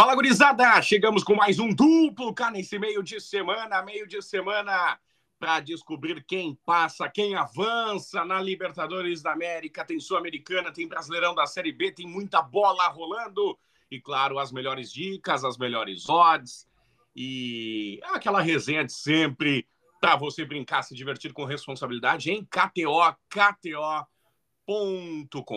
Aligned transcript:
Fala, 0.00 0.14
gurizada! 0.14 0.80
Chegamos 0.80 1.22
com 1.22 1.34
mais 1.34 1.58
um 1.58 1.68
duplo 1.68 2.32
cá 2.32 2.50
nesse 2.50 2.78
meio 2.78 3.02
de 3.02 3.20
semana, 3.20 3.82
meio 3.82 4.08
de 4.08 4.22
semana 4.22 4.98
para 5.38 5.60
descobrir 5.60 6.24
quem 6.24 6.58
passa, 6.64 7.06
quem 7.06 7.34
avança 7.34 8.24
na 8.24 8.40
Libertadores 8.40 9.20
da 9.20 9.32
América. 9.34 9.84
Tem 9.84 10.00
Sul-Americana, 10.00 10.72
tem 10.72 10.88
Brasileirão 10.88 11.34
da 11.34 11.44
Série 11.46 11.70
B, 11.70 11.92
tem 11.92 12.06
muita 12.06 12.40
bola 12.40 12.88
rolando. 12.88 13.58
E, 13.90 14.00
claro, 14.00 14.38
as 14.38 14.50
melhores 14.50 14.90
dicas, 14.90 15.44
as 15.44 15.58
melhores 15.58 16.08
odds 16.08 16.66
e 17.14 18.00
aquela 18.04 18.40
resenha 18.40 18.82
de 18.82 18.94
sempre 18.94 19.68
para 20.00 20.16
você 20.16 20.46
brincar, 20.46 20.80
se 20.80 20.94
divertir 20.94 21.34
com 21.34 21.44
responsabilidade 21.44 22.30
em 22.30 22.42
KTO, 22.42 23.14
KTO.com. 23.28 24.00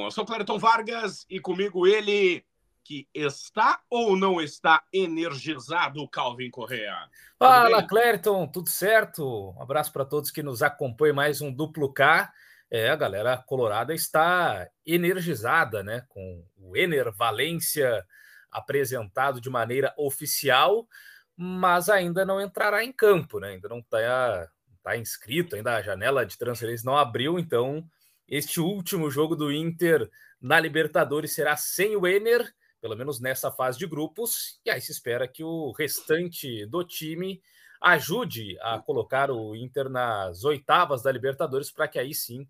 Eu 0.03 0.11
sou 0.11 0.25
o 0.25 0.27
Clériton 0.27 0.59
Vargas 0.59 1.25
e 1.29 1.39
comigo 1.39 1.87
ele 1.87 2.43
que 2.83 3.07
está 3.13 3.81
ou 3.89 4.17
não 4.17 4.41
está 4.41 4.83
energizado, 4.91 6.07
Calvin 6.09 6.49
Correa? 6.49 7.09
Fala, 7.39 7.85
Clériton, 7.87 8.47
tudo 8.47 8.69
certo? 8.69 9.53
Um 9.57 9.61
abraço 9.61 9.91
para 9.91 10.05
todos 10.05 10.31
que 10.31 10.43
nos 10.43 10.61
acompanham 10.61 11.15
mais 11.15 11.41
um 11.41 11.51
duplo 11.51 11.91
K. 11.93 12.31
É, 12.69 12.89
a 12.89 12.95
galera 12.95 13.37
colorada 13.37 13.93
está 13.93 14.67
energizada, 14.85 15.83
né? 15.83 16.03
Com 16.09 16.43
o 16.57 16.75
Ener 16.75 17.11
Valência 17.11 18.05
apresentado 18.51 19.39
de 19.39 19.49
maneira 19.49 19.93
oficial, 19.97 20.87
mas 21.35 21.89
ainda 21.89 22.25
não 22.25 22.41
entrará 22.41 22.83
em 22.83 22.91
campo, 22.91 23.39
né? 23.39 23.49
Ainda 23.49 23.69
não 23.69 23.79
está 23.79 24.47
tá 24.83 24.97
inscrito, 24.97 25.55
ainda 25.55 25.75
a 25.75 25.81
janela 25.81 26.25
de 26.25 26.37
transferência 26.37 26.85
não 26.85 26.97
abriu, 26.97 27.39
então 27.39 27.87
este 28.27 28.59
último 28.59 29.09
jogo 29.09 29.35
do 29.35 29.51
Inter 29.51 30.09
na 30.41 30.59
Libertadores 30.59 31.33
será 31.33 31.55
sem 31.55 31.95
o 31.95 32.05
Ener 32.05 32.53
pelo 32.83 32.97
menos 32.97 33.21
nessa 33.21 33.49
fase 33.49 33.79
de 33.79 33.87
grupos, 33.87 34.59
e 34.65 34.69
aí 34.69 34.81
se 34.81 34.91
espera 34.91 35.25
que 35.25 35.41
o 35.41 35.71
restante 35.71 36.65
do 36.65 36.83
time 36.83 37.41
ajude 37.81 38.57
a 38.59 38.77
colocar 38.77 39.31
o 39.31 39.55
Inter 39.55 39.87
nas 39.87 40.43
oitavas 40.43 41.01
da 41.01 41.09
Libertadores, 41.09 41.71
para 41.71 41.87
que 41.87 41.97
aí 41.97 42.13
sim 42.13 42.45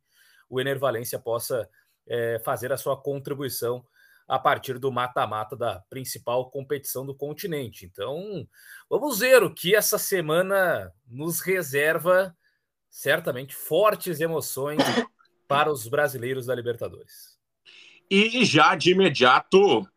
o 0.49 0.59
Ener 0.59 0.79
Valência 0.79 1.19
possa 1.19 1.69
é, 2.07 2.41
fazer 2.43 2.73
a 2.73 2.77
sua 2.77 2.99
contribuição 2.99 3.85
a 4.27 4.39
partir 4.39 4.79
do 4.79 4.91
mata-mata 4.91 5.55
da 5.55 5.81
principal 5.87 6.49
competição 6.49 7.05
do 7.05 7.13
continente. 7.13 7.85
Então, 7.85 8.47
vamos 8.89 9.19
ver 9.19 9.43
o 9.43 9.53
que 9.53 9.75
essa 9.75 9.99
semana 9.99 10.91
nos 11.05 11.41
reserva, 11.41 12.35
certamente 12.89 13.53
fortes 13.53 14.19
emoções 14.19 14.79
para 15.47 15.71
os 15.71 15.87
brasileiros 15.87 16.47
da 16.47 16.55
Libertadores. 16.55 17.37
E 18.09 18.43
já 18.43 18.75
de 18.75 18.91
imediato, 18.91 19.87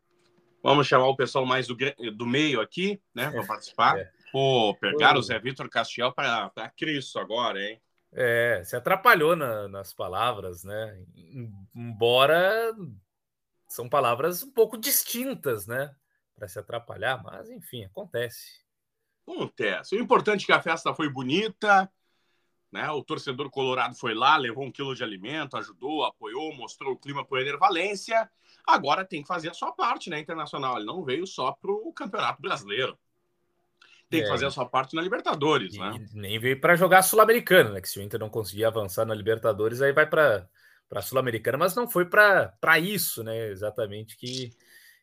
Vamos 0.67 0.89
chamar 0.89 1.07
o 1.07 1.15
pessoal 1.15 1.47
mais 1.47 1.69
do, 1.69 1.77
do 2.13 2.27
meio 2.27 2.61
aqui, 2.61 3.01
né, 3.15 3.31
para 3.31 3.47
participar. 3.47 4.01
É. 4.01 4.11
Pô, 4.33 4.77
pegaram 4.81 5.21
o 5.21 5.23
Zé 5.23 5.39
Vitor 5.39 5.69
Castiel 5.69 6.11
para 6.11 6.73
Cristo 6.77 7.21
agora, 7.21 7.63
hein? 7.63 7.81
É, 8.13 8.65
se 8.65 8.75
atrapalhou 8.75 9.37
na, 9.37 9.69
nas 9.69 9.95
palavras, 9.95 10.65
né? 10.65 11.01
Embora 11.73 12.75
são 13.69 13.89
palavras 13.89 14.43
um 14.43 14.51
pouco 14.51 14.77
distintas, 14.77 15.69
né? 15.69 15.95
Para 16.35 16.49
se 16.49 16.59
atrapalhar, 16.59 17.23
mas 17.23 17.49
enfim, 17.49 17.85
acontece. 17.85 18.65
Acontece. 19.25 19.95
O 19.95 20.01
importante 20.01 20.43
é 20.43 20.47
que 20.47 20.53
a 20.53 20.61
festa 20.61 20.93
foi 20.93 21.09
bonita, 21.09 21.89
né? 22.73 22.91
O 22.91 23.05
torcedor 23.05 23.51
colorado 23.51 23.95
foi 23.95 24.15
lá, 24.15 24.37
levou 24.37 24.65
um 24.65 24.73
quilo 24.73 24.97
de 24.97 25.05
alimento, 25.05 25.57
ajudou, 25.57 26.05
apoiou, 26.05 26.53
mostrou 26.57 26.95
o 26.95 26.99
clima 26.99 27.25
para 27.25 27.55
o 27.55 27.59
Valência. 27.61 28.29
Agora 28.67 29.05
tem 29.05 29.23
que 29.23 29.29
fazer 29.29 29.51
a 29.51 29.55
sua 29.55 29.73
parte, 29.73 30.11
né, 30.11 30.19
internacional. 30.19 30.77
Ele 30.77 30.87
não 30.87 31.05
veio 31.05 31.27
só 31.27 31.53
para 31.53 31.71
o 31.71 31.93
Campeonato 31.93 32.43
Brasileiro. 32.43 32.99
Tem 34.09 34.21
é. 34.21 34.23
que 34.25 34.29
fazer 34.29 34.47
a 34.47 34.51
sua 34.51 34.67
parte 34.67 34.95
na 34.95 35.03
Libertadores, 35.03 35.75
e, 35.75 35.79
né? 35.79 36.07
Nem 36.13 36.39
veio 36.39 36.61
para 36.61 36.77
jogar 36.77 37.03
Sul-Americana, 37.03 37.71
né? 37.71 37.81
Que 37.81 37.89
se 37.89 37.99
o 37.99 38.03
Inter 38.03 38.21
não 38.21 38.31
conseguir 38.31 38.65
avançar 38.65 39.05
na 39.05 39.15
Libertadores, 39.15 39.81
aí 39.83 39.93
vai 39.93 40.07
para 40.07 40.49
para 40.89 41.03
Sul-Americana, 41.03 41.59
mas 41.59 41.75
não 41.75 41.89
foi 41.89 42.05
para 42.05 42.79
isso, 42.79 43.25
né? 43.25 43.49
Exatamente 43.49 44.17
que 44.17 44.53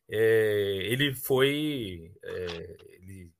é, 0.09 0.79
ele 0.83 1.13
foi, 1.13 2.11
é, 2.23 2.77
ele 2.99 3.31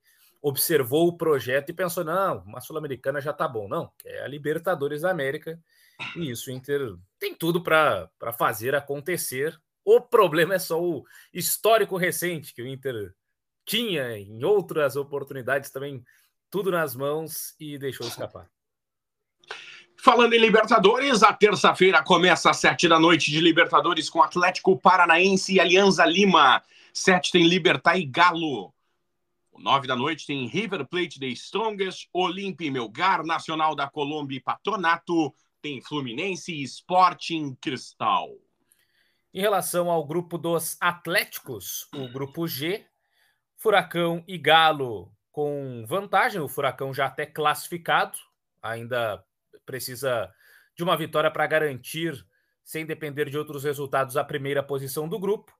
observou 0.41 1.07
o 1.07 1.17
projeto 1.17 1.69
e 1.69 1.73
pensou: 1.73 2.03
não, 2.03 2.39
uma 2.39 2.61
Sul-Americana 2.61 3.21
já 3.21 3.33
tá 3.33 3.47
bom. 3.47 3.67
Não, 3.67 3.91
é 4.05 4.23
a 4.23 4.27
Libertadores 4.27 5.01
da 5.01 5.11
América. 5.11 5.59
E 6.15 6.31
isso 6.31 6.49
o 6.49 6.53
Inter 6.53 6.95
tem 7.19 7.33
tudo 7.33 7.63
para 7.63 8.09
fazer 8.37 8.75
acontecer. 8.75 9.57
O 9.85 9.99
problema 9.99 10.55
é 10.55 10.59
só 10.59 10.81
o 10.81 11.03
histórico 11.33 11.97
recente 11.97 12.53
que 12.53 12.61
o 12.61 12.67
Inter 12.67 13.13
tinha 13.65 14.17
em 14.17 14.43
outras 14.43 14.95
oportunidades 14.95 15.71
também, 15.71 16.03
tudo 16.49 16.71
nas 16.71 16.95
mãos 16.95 17.55
e 17.59 17.77
deixou 17.77 18.07
escapar. 18.07 18.49
Falando 19.97 20.33
em 20.33 20.39
Libertadores, 20.39 21.23
a 21.23 21.31
terça-feira 21.31 22.03
começa 22.03 22.49
às 22.49 22.57
sete 22.57 22.89
da 22.89 22.99
noite 22.99 23.31
de 23.31 23.39
Libertadores 23.39 24.09
com 24.09 24.21
Atlético 24.21 24.77
Paranaense 24.77 25.53
e 25.53 25.59
Alianza 25.59 26.05
Lima. 26.05 26.61
Sete 26.93 27.31
tem 27.31 27.47
Libertar 27.47 27.97
e 27.97 28.05
Galo. 28.05 28.73
Nove 29.57 29.87
da 29.87 29.95
noite 29.95 30.25
tem 30.25 30.47
River 30.47 30.85
Plate 30.87 31.19
The 31.19 31.27
Strongest, 31.27 32.09
Olimpia 32.11 32.67
e 32.67 32.71
Melgar, 32.71 33.23
Nacional 33.23 33.75
da 33.75 33.89
Colômbia 33.89 34.37
e 34.37 34.41
Patronato, 34.41 35.33
tem 35.61 35.81
Fluminense 35.81 36.51
e 36.51 36.63
Sporting 36.63 37.55
Cristal. 37.61 38.29
Em 39.33 39.41
relação 39.41 39.89
ao 39.89 40.05
grupo 40.05 40.37
dos 40.37 40.77
Atléticos, 40.79 41.87
o 41.95 42.07
grupo 42.07 42.47
G, 42.47 42.85
Furacão 43.57 44.23
e 44.27 44.37
Galo 44.37 45.11
com 45.31 45.83
vantagem, 45.87 46.39
o 46.39 46.47
Furacão 46.47 46.93
já 46.93 47.07
até 47.07 47.25
classificado, 47.25 48.15
ainda 48.61 49.23
precisa 49.65 50.31
de 50.77 50.83
uma 50.83 50.95
vitória 50.95 51.31
para 51.31 51.47
garantir, 51.47 52.23
sem 52.63 52.85
depender 52.85 53.27
de 53.27 53.35
outros 53.35 53.63
resultados, 53.63 54.17
a 54.17 54.23
primeira 54.23 54.61
posição 54.61 55.09
do 55.09 55.17
grupo. 55.17 55.51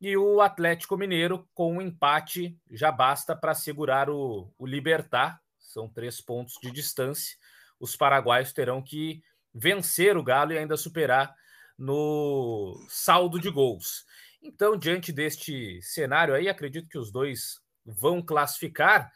E 0.00 0.16
o 0.16 0.40
Atlético 0.40 0.96
Mineiro, 0.96 1.48
com 1.54 1.76
um 1.76 1.80
empate, 1.80 2.58
já 2.68 2.90
basta 2.90 3.36
para 3.36 3.54
segurar 3.54 4.10
o, 4.10 4.52
o 4.58 4.66
Libertar. 4.66 5.40
São 5.56 5.88
três 5.88 6.20
pontos 6.20 6.54
de 6.60 6.72
distância. 6.72 7.36
Os 7.78 7.94
paraguaios 7.94 8.52
terão 8.52 8.82
que 8.82 9.22
vencer 9.54 10.16
o 10.16 10.24
Galo 10.24 10.52
e 10.52 10.58
ainda 10.58 10.76
superar 10.76 11.32
no 11.80 12.86
saldo 12.90 13.40
de 13.40 13.48
gols. 13.48 14.04
Então, 14.42 14.76
diante 14.76 15.10
deste 15.10 15.80
cenário 15.80 16.34
aí, 16.34 16.46
acredito 16.46 16.88
que 16.88 16.98
os 16.98 17.10
dois 17.10 17.58
vão 17.84 18.20
classificar. 18.20 19.10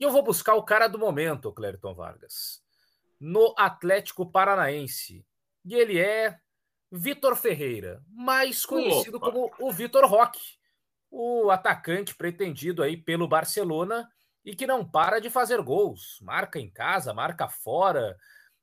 E 0.00 0.04
eu 0.04 0.10
vou 0.10 0.22
buscar 0.22 0.54
o 0.54 0.62
cara 0.62 0.88
do 0.88 0.98
momento, 0.98 1.52
Clériton 1.52 1.94
Vargas, 1.94 2.62
no 3.20 3.54
Atlético 3.58 4.30
Paranaense. 4.30 5.26
E 5.62 5.74
ele 5.74 5.98
é 5.98 6.38
Vitor 6.90 7.36
Ferreira, 7.36 8.02
mais 8.08 8.64
conhecido 8.64 9.18
Opa. 9.18 9.30
como 9.30 9.50
o 9.60 9.70
Vitor 9.70 10.06
Roque, 10.06 10.40
o 11.10 11.50
atacante 11.50 12.14
pretendido 12.14 12.82
aí 12.82 12.96
pelo 12.96 13.28
Barcelona 13.28 14.08
e 14.42 14.56
que 14.56 14.66
não 14.66 14.88
para 14.88 15.20
de 15.20 15.28
fazer 15.28 15.60
gols. 15.60 16.18
Marca 16.22 16.58
em 16.58 16.70
casa, 16.70 17.12
marca 17.12 17.46
fora, 17.48 18.16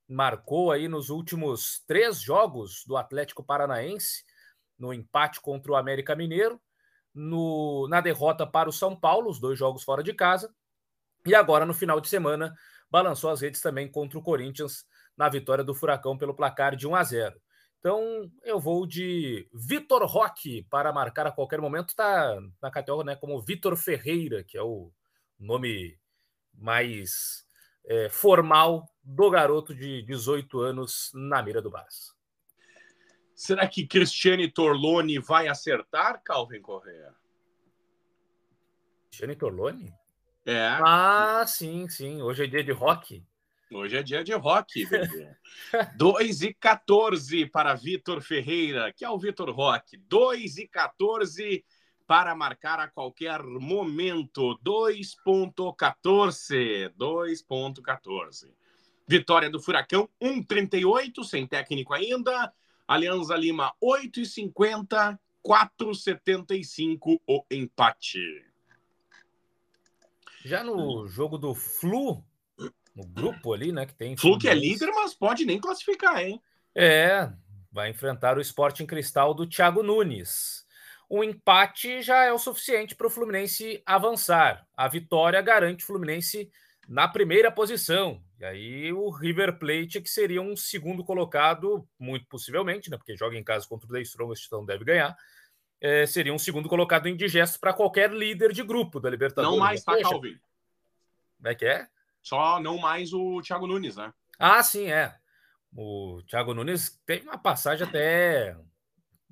marcou 0.08 0.72
aí 0.72 0.88
nos 0.88 1.09
últimos 1.09 1.84
três 1.88 2.19
jogos 2.19 2.84
do 2.86 2.97
Atlético 2.97 3.44
Paranaense, 3.44 4.24
no 4.78 4.94
empate 4.94 5.40
contra 5.41 5.72
o 5.72 5.75
América 5.75 6.16
Mineiro, 6.16 6.62
no, 7.14 7.88
na 7.90 8.02
derrota 8.02 8.46
para 8.46 8.69
o 8.69 8.74
São 8.74 8.96
Paulo, 8.96 9.30
os 9.30 9.40
dois 9.40 9.58
jogos 9.58 9.84
fora 9.84 10.03
de 10.03 10.13
casa, 10.13 10.53
e 11.25 11.34
agora 11.36 11.66
no 11.66 11.74
final 11.74 12.02
de 12.02 12.09
semana 12.09 12.53
balançou 12.90 13.30
as 13.30 13.42
redes 13.42 13.62
também 13.62 13.90
contra 13.90 14.19
o 14.19 14.24
Corinthians 14.24 14.86
na 15.16 15.30
vitória 15.30 15.63
do 15.63 15.74
Furacão 15.74 16.18
pelo 16.18 16.36
placar 16.36 16.75
de 16.75 16.88
1 16.88 16.96
a 16.96 17.03
0. 17.03 17.42
Então, 17.80 18.31
eu 18.44 18.59
vou 18.59 18.88
de 18.88 19.47
Vitor 19.53 20.06
Roque 20.06 20.63
para 20.69 20.94
marcar 20.94 21.28
a 21.28 21.31
qualquer 21.31 21.59
momento. 21.59 21.90
Está 21.90 22.40
na 22.62 22.72
categoria 22.72 23.13
né, 23.13 23.16
como 23.18 23.42
Vitor 23.42 23.75
Ferreira, 23.75 24.42
que 24.42 24.58
é 24.58 24.63
o 24.63 24.90
nome 25.38 26.00
mais 26.54 27.45
é, 27.85 28.09
formal 28.09 28.89
do 29.03 29.30
garoto 29.30 29.74
de 29.74 30.01
18 30.03 30.59
anos 30.59 31.12
na 31.13 31.41
mira 31.41 31.62
do 31.62 31.69
Barça. 31.69 32.13
Será 33.35 33.68
que 33.68 33.88
Cristiane 33.88 34.50
Torlone 34.50 35.19
vai 35.19 35.47
acertar, 35.47 36.21
Calvin 36.24 36.62
Correa? 36.62 37.13
Cristiane 39.09 39.35
Torlone? 39.35 39.94
É. 40.45 40.77
Ah, 40.81 41.44
sim, 41.47 41.88
sim. 41.89 42.21
Hoje 42.21 42.44
é 42.44 42.47
dia 42.47 42.63
de 42.63 42.71
rock. 42.71 43.25
Hoje 43.71 43.97
é 43.97 44.03
dia 44.03 44.24
de 44.24 44.33
rock, 44.33 44.86
bebê. 44.86 45.36
2 45.97 46.41
e 46.44 46.53
14 46.53 47.47
para 47.47 47.74
Vitor 47.74 48.21
Ferreira, 48.21 48.94
que 48.94 49.03
é 49.03 49.09
o 49.09 49.18
Vitor 49.18 49.50
Rock. 49.50 49.97
2 49.97 50.57
e 50.57 50.68
14 50.68 51.65
para 52.07 52.35
marcar 52.35 52.79
a 52.79 52.88
qualquer 52.88 53.44
momento. 53.44 54.57
2.14. 54.63 56.94
2.14. 56.97 58.51
Vitória 59.07 59.50
do 59.50 59.59
Furacão, 59.59 60.09
1,38, 60.21 61.23
sem 61.23 61.45
técnico 61.45 61.94
ainda. 61.94 62.53
Alianza 62.88 63.35
Lima, 63.35 63.73
8,50. 63.83 65.19
4,75 65.45 67.19
o 67.27 67.44
empate. 67.51 68.45
Já 70.45 70.63
no 70.63 71.05
jogo 71.05 71.38
do 71.38 71.53
Flu, 71.53 72.23
no 72.95 73.05
grupo 73.05 73.53
ali, 73.53 73.71
né? 73.71 73.85
Que 73.85 73.94
tem. 73.94 74.15
Flu 74.15 74.38
que 74.38 74.47
é 74.47 74.53
líder, 74.53 74.91
mas 74.91 75.13
pode 75.13 75.45
nem 75.45 75.59
classificar, 75.59 76.21
hein? 76.21 76.41
É, 76.75 77.31
vai 77.71 77.89
enfrentar 77.89 78.38
o 78.38 78.41
Sporting 78.41 78.85
Cristal 78.85 79.33
do 79.33 79.47
Thiago 79.47 79.83
Nunes. 79.83 80.65
O 81.15 81.24
empate 81.24 82.01
já 82.01 82.24
é 82.24 82.33
o 82.33 82.39
suficiente 82.39 82.95
para 82.95 83.06
o 83.06 83.10
Fluminense 83.10 83.83
avançar. 83.86 84.65
A 84.75 84.88
vitória 84.88 85.39
garante 85.44 85.83
o 85.83 85.86
Fluminense 85.86 86.51
na 86.88 87.07
primeira 87.07 87.51
posição. 87.51 88.19
E 88.39 88.44
aí 88.44 88.92
o 88.92 89.12
River 89.12 89.60
Plate, 89.60 90.01
que 90.01 90.10
seria 90.10 90.42
um 90.42 90.57
segundo 90.57 91.06
colocado, 91.06 91.88
muito 92.00 92.25
possivelmente, 92.25 92.89
né? 92.89 92.98
Porque 92.98 93.15
joga 93.15 93.38
em 93.38 93.44
casa 93.44 93.68
contra 93.68 93.88
o 93.88 93.92
The 93.92 94.01
Strongest, 94.01 94.48
então 94.48 94.65
deve 94.65 94.83
ganhar. 94.83 95.15
É, 95.80 96.04
seria 96.07 96.33
um 96.33 96.39
segundo 96.39 96.68
colocado 96.68 97.07
indigesto 97.07 97.60
para 97.60 97.74
qualquer 97.74 98.12
líder 98.12 98.51
de 98.51 98.63
grupo 98.63 99.00
da 99.00 99.07
Libertadores. 99.07 99.51
Não 99.56 99.63
mais, 99.63 99.83
tá, 99.83 100.01
Calvin? 100.01 100.39
Como 101.38 101.48
é 101.48 101.54
que 101.54 101.65
é? 101.68 101.88
Só 102.24 102.60
não 102.60 102.80
mais 102.80 103.13
o 103.13 103.39
Thiago 103.44 103.68
Nunes, 103.68 103.98
né? 103.98 104.12
Ah, 104.39 104.63
sim, 104.63 104.92
é. 104.92 105.15
O 105.77 106.24
Thiago 106.27 106.56
Nunes 106.56 107.00
teve 107.06 107.27
uma 107.27 107.38
passagem 107.38 107.86
até 107.88 108.57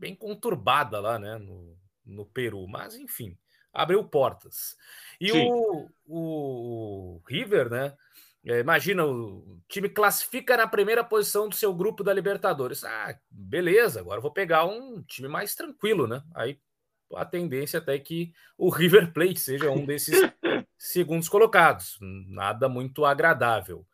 bem 0.01 0.15
conturbada 0.15 0.99
lá, 0.99 1.19
né, 1.19 1.37
no, 1.37 1.77
no 2.03 2.25
Peru, 2.25 2.67
mas 2.67 2.95
enfim, 2.95 3.37
abriu 3.71 4.03
portas. 4.03 4.75
E 5.19 5.31
o, 5.31 5.87
o, 6.07 7.21
River, 7.27 7.69
né? 7.69 7.95
É, 8.43 8.59
imagina, 8.59 9.05
o 9.05 9.61
time 9.69 9.87
classifica 9.87 10.57
na 10.57 10.67
primeira 10.67 11.03
posição 11.03 11.47
do 11.47 11.53
seu 11.53 11.71
grupo 11.71 12.03
da 12.03 12.11
Libertadores. 12.11 12.83
Ah, 12.83 13.15
beleza, 13.29 13.99
agora 13.99 14.19
vou 14.19 14.31
pegar 14.31 14.65
um 14.65 15.03
time 15.03 15.27
mais 15.27 15.53
tranquilo, 15.53 16.07
né? 16.07 16.23
Aí 16.33 16.59
a 17.13 17.23
tendência 17.23 17.77
até 17.77 17.99
que 17.99 18.33
o 18.57 18.69
River 18.69 19.13
Plate 19.13 19.39
seja 19.39 19.69
um 19.69 19.85
desses 19.85 20.19
segundos 20.75 21.29
colocados. 21.29 21.99
Nada 22.01 22.67
muito 22.67 23.05
agradável. 23.05 23.85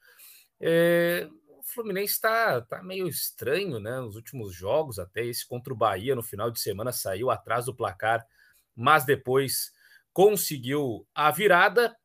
É, 0.61 1.27
Fluminense 1.67 2.13
está 2.13 2.61
tá 2.61 2.81
meio 2.81 3.07
estranho, 3.07 3.79
né? 3.79 3.99
Nos 3.99 4.15
últimos 4.15 4.53
jogos, 4.53 4.99
até 4.99 5.25
esse 5.25 5.45
contra 5.45 5.73
o 5.73 5.77
Bahia 5.77 6.15
no 6.15 6.23
final 6.23 6.49
de 6.49 6.59
semana 6.59 6.91
saiu 6.91 7.29
atrás 7.29 7.65
do 7.65 7.75
placar, 7.75 8.25
mas 8.75 9.05
depois 9.05 9.71
conseguiu 10.13 11.05
a 11.13 11.29
virada. 11.29 11.95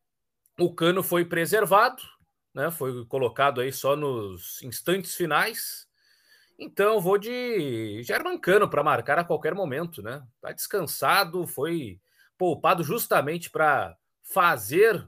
O 0.59 0.73
Cano 0.73 1.01
foi 1.01 1.25
preservado, 1.25 2.01
né? 2.53 2.69
Foi 2.69 3.05
colocado 3.05 3.61
aí 3.61 3.71
só 3.71 3.95
nos 3.95 4.61
instantes 4.61 5.15
finais. 5.15 5.87
Então 6.59 7.01
vou 7.01 7.17
de 7.17 8.03
German 8.03 8.37
Cano 8.37 8.69
para 8.69 8.83
marcar 8.83 9.17
a 9.17 9.23
qualquer 9.23 9.55
momento, 9.55 10.01
né? 10.01 10.21
Tá 10.41 10.51
descansado, 10.51 11.47
foi 11.47 11.99
poupado 12.37 12.83
justamente 12.83 13.49
para 13.49 13.97
fazer 14.21 15.07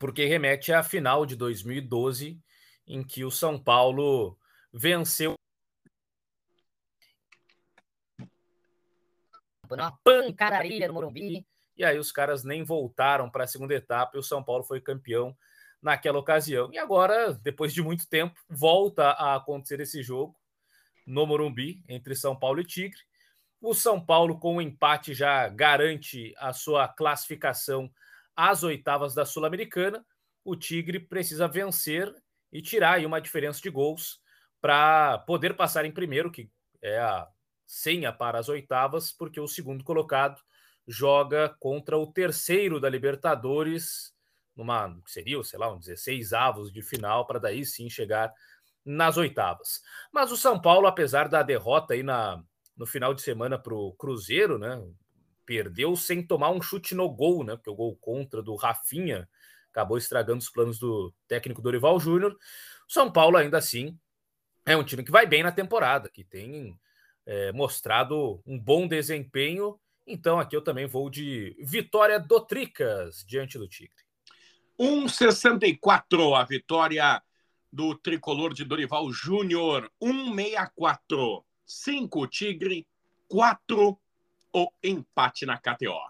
porque 0.01 0.25
remete 0.25 0.73
à 0.73 0.83
final 0.83 1.27
de 1.27 1.37
2012 1.37 2.41
em 2.87 3.05
que 3.05 3.23
o 3.23 3.31
São 3.31 3.63
Paulo 3.63 4.35
venceu 4.73 5.35
uma 9.71 9.93
pancadaria 10.03 10.89
no 10.89 10.95
Morumbi 10.95 11.47
e 11.79 11.85
aí 11.85 11.97
os 11.97 12.11
caras 12.11 12.43
nem 12.43 12.65
voltaram 12.65 13.31
para 13.31 13.45
a 13.45 13.47
segunda 13.47 13.73
etapa 13.73 14.17
e 14.17 14.21
o 14.21 14.23
São 14.23 14.43
Paulo 14.43 14.65
foi 14.65 14.81
campeão 14.81 15.35
naquela 15.81 16.19
ocasião. 16.19 16.73
E 16.73 16.79
agora, 16.79 17.33
depois 17.35 17.73
de 17.73 17.81
muito 17.81 18.09
tempo, 18.09 18.39
volta 18.49 19.11
a 19.11 19.37
acontecer 19.37 19.79
esse 19.81 20.03
jogo 20.03 20.37
no 21.07 21.25
Morumbi 21.25 21.83
entre 21.89 22.17
São 22.17 22.37
Paulo 22.37 22.61
e 22.61 22.65
Tigre. 22.65 22.99
O 23.61 23.75
São 23.75 24.05
Paulo, 24.05 24.39
com 24.39 24.57
o 24.57 24.63
empate, 24.63 25.15
já 25.15 25.49
garante 25.49 26.35
a 26.39 26.53
sua 26.53 26.89
classificação 26.89 27.91
às 28.35 28.65
oitavas 28.65 29.15
da 29.15 29.25
Sul-Americana. 29.25 30.05
O 30.45 30.57
Tigre 30.57 30.99
precisa 30.99 31.47
vencer 31.47 32.13
e 32.53 32.61
tirar 32.61 32.95
aí 32.95 33.07
uma 33.07 33.21
diferença 33.21 33.61
de 33.61 33.71
gols 33.71 34.21
para 34.61 35.19
poder 35.19 35.55
passar 35.55 35.85
em 35.85 35.93
primeiro, 35.93 36.31
que 36.31 36.51
é 36.83 36.99
a 36.99 37.29
senha 37.67 38.13
para 38.13 38.39
as 38.39 38.49
oitavas, 38.49 39.13
porque 39.13 39.39
o 39.39 39.47
segundo 39.47 39.85
colocado 39.85 40.41
joga 40.89 41.55
contra 41.61 41.99
o 41.99 42.11
terceiro 42.11 42.81
da 42.81 42.89
Libertadores, 42.89 44.15
numa 44.57 44.99
seria, 45.07 45.43
sei 45.45 45.59
lá, 45.59 45.71
um 45.71 45.79
16 45.79 46.33
avos 46.33 46.73
de 46.73 46.81
final, 46.81 47.27
para 47.27 47.39
daí 47.39 47.65
sim 47.65 47.91
chegar 47.91 48.33
nas 48.85 49.19
oitavas. 49.19 49.83
Mas 50.11 50.33
o 50.33 50.37
São 50.37 50.61
Paulo, 50.61 50.87
apesar 50.87 51.29
da 51.29 51.43
derrota 51.43 51.93
aí 51.93 52.03
na, 52.03 52.43
no 52.75 52.87
final 52.87 53.13
de 53.13 53.21
semana 53.21 53.59
para 53.59 53.75
o 53.75 53.93
Cruzeiro, 53.93 54.59
né? 54.59 54.83
Perdeu 55.45 55.95
sem 55.95 56.27
tomar 56.27 56.51
um 56.51 56.61
chute 56.61 56.95
no 56.95 57.09
gol, 57.09 57.45
né? 57.45 57.55
Porque 57.55 57.71
o 57.71 57.75
gol 57.75 57.97
contra 57.97 58.43
do 58.43 58.57
Rafinha 58.57 59.29
acabou 59.71 59.99
estragando 59.99 60.39
os 60.39 60.51
planos 60.51 60.79
do 60.79 61.15
técnico 61.27 61.63
Dorival 61.63 62.01
Júnior. 62.01 62.37
São 62.89 63.13
Paulo, 63.13 63.37
ainda 63.37 63.59
assim, 63.59 63.99
é 64.65 64.77
um 64.77 64.85
time 64.85 65.05
que 65.05 65.11
vai 65.11 65.27
bem 65.27 65.43
na 65.43 65.53
temporada, 65.53 66.09
que 66.09 66.25
tem 66.25 66.79
é, 67.27 67.53
mostrado 67.53 68.43
um 68.47 68.59
bom 68.59 68.89
desempenho 68.89 69.79
então 70.09 70.41
aqui 70.41 70.57
eu 70.57 70.63
também 70.63 70.87
vou 70.87 71.11
de 71.11 71.55
vitória 71.61 72.19
do 72.19 72.41
Tricas 72.41 73.25
diante 73.27 73.59
do 73.59 73.69
Tigre. 73.69 74.05
1,64 74.81 76.35
a 76.35 76.45
vitória 76.45 77.23
do 77.73 77.95
tricolor 77.95 78.55
de 78.55 78.65
Dorival 78.65 79.13
Júnior. 79.13 79.91
1,64. 80.03 81.45
5 81.67 82.27
Tigre, 82.29 82.87
4 83.29 83.99
o 84.55 84.73
empate 84.83 85.45
na 85.45 85.59
KTO. 85.59 86.01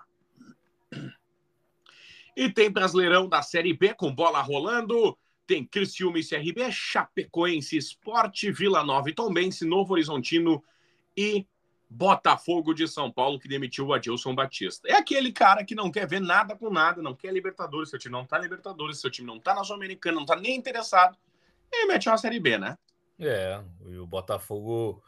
E 2.36 2.48
tem 2.48 2.70
Brasileirão 2.70 3.28
da 3.28 3.42
Série 3.42 3.74
B 3.74 3.92
com 3.92 4.14
bola 4.14 4.40
rolando. 4.40 5.18
Tem 5.44 5.64
Criciúma 5.64 6.20
e 6.20 6.24
CRB, 6.24 6.70
Chapecoense 6.70 7.76
Esporte, 7.76 8.52
Vila 8.52 8.84
Nova 8.84 9.10
e 9.10 9.14
Tombense, 9.14 9.64
Novo 9.64 9.94
Horizontino 9.94 10.62
e 11.16 11.44
Botafogo 11.90 12.74
de 12.74 12.86
São 12.86 13.10
Paulo 13.10 13.38
que 13.38 13.48
demitiu 13.48 13.86
o 13.86 13.94
Adilson 13.94 14.34
Batista. 14.34 14.86
É 14.88 14.94
aquele 14.94 15.32
cara 15.32 15.64
que 15.64 15.74
não 15.74 15.90
quer 15.90 16.06
ver 16.06 16.20
nada 16.20 16.54
com 16.54 16.70
nada, 16.70 17.00
não 17.00 17.14
quer 17.14 17.32
Libertadores, 17.32 17.90
seu 17.90 17.98
time 17.98 18.12
não 18.12 18.26
tá 18.26 18.38
Libertadores, 18.38 19.00
seu 19.00 19.10
time 19.10 19.26
não 19.26 19.40
tá 19.40 19.54
na 19.54 19.64
Sul-Americana, 19.64 20.18
não 20.18 20.26
tá 20.26 20.36
nem 20.36 20.56
interessado, 20.56 21.16
e 21.72 21.86
mete 21.86 22.08
uma 22.08 22.18
Série 22.18 22.40
B, 22.40 22.58
né? 22.58 22.76
É, 23.18 23.60
e 23.86 23.96
o 23.96 24.06
Botafogo 24.06 25.02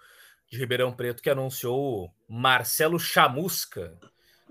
de 0.50 0.58
Ribeirão 0.58 0.92
Preto 0.92 1.22
que 1.22 1.30
anunciou 1.30 2.12
Marcelo 2.28 2.98
Chamusca. 2.98 3.96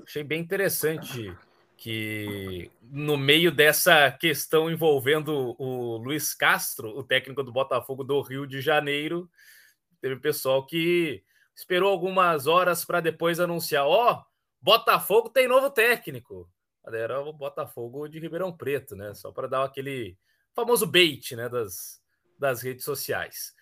Achei 0.06 0.24
bem 0.24 0.40
interessante 0.40 1.36
que 1.76 2.72
no 2.82 3.18
meio 3.18 3.52
dessa 3.52 4.12
questão 4.12 4.70
envolvendo 4.70 5.56
o 5.58 5.98
Luiz 5.98 6.34
Castro, 6.34 6.90
o 6.90 7.04
técnico 7.04 7.44
do 7.44 7.52
Botafogo 7.52 8.04
do 8.04 8.22
Rio 8.22 8.46
de 8.46 8.62
Janeiro, 8.62 9.30
teve 10.02 10.18
pessoal 10.18 10.66
que 10.66 11.24
esperou 11.60 11.92
algumas 11.92 12.48
horas 12.48 12.86
para 12.86 13.02
depois 13.02 13.40
anunciar: 13.40 13.86
ó, 13.86 14.14
oh, 14.14 14.24
Botafogo 14.62 15.30
tem 15.30 15.48
novo 15.48 15.70
técnico. 15.70 16.50
Era 16.88 17.20
o 17.22 17.34
Botafogo 17.34 18.08
de 18.08 18.20
Ribeirão 18.20 18.56
Preto, 18.56 18.96
né? 18.96 19.14
Só 19.14 19.32
para 19.32 19.48
dar 19.48 19.64
aquele 19.64 20.18
famoso 20.56 20.88
bait 20.88 21.36
né, 21.36 21.48
das, 21.50 22.02
das 22.38 22.62
redes 22.62 22.84
sociais. 22.84 23.54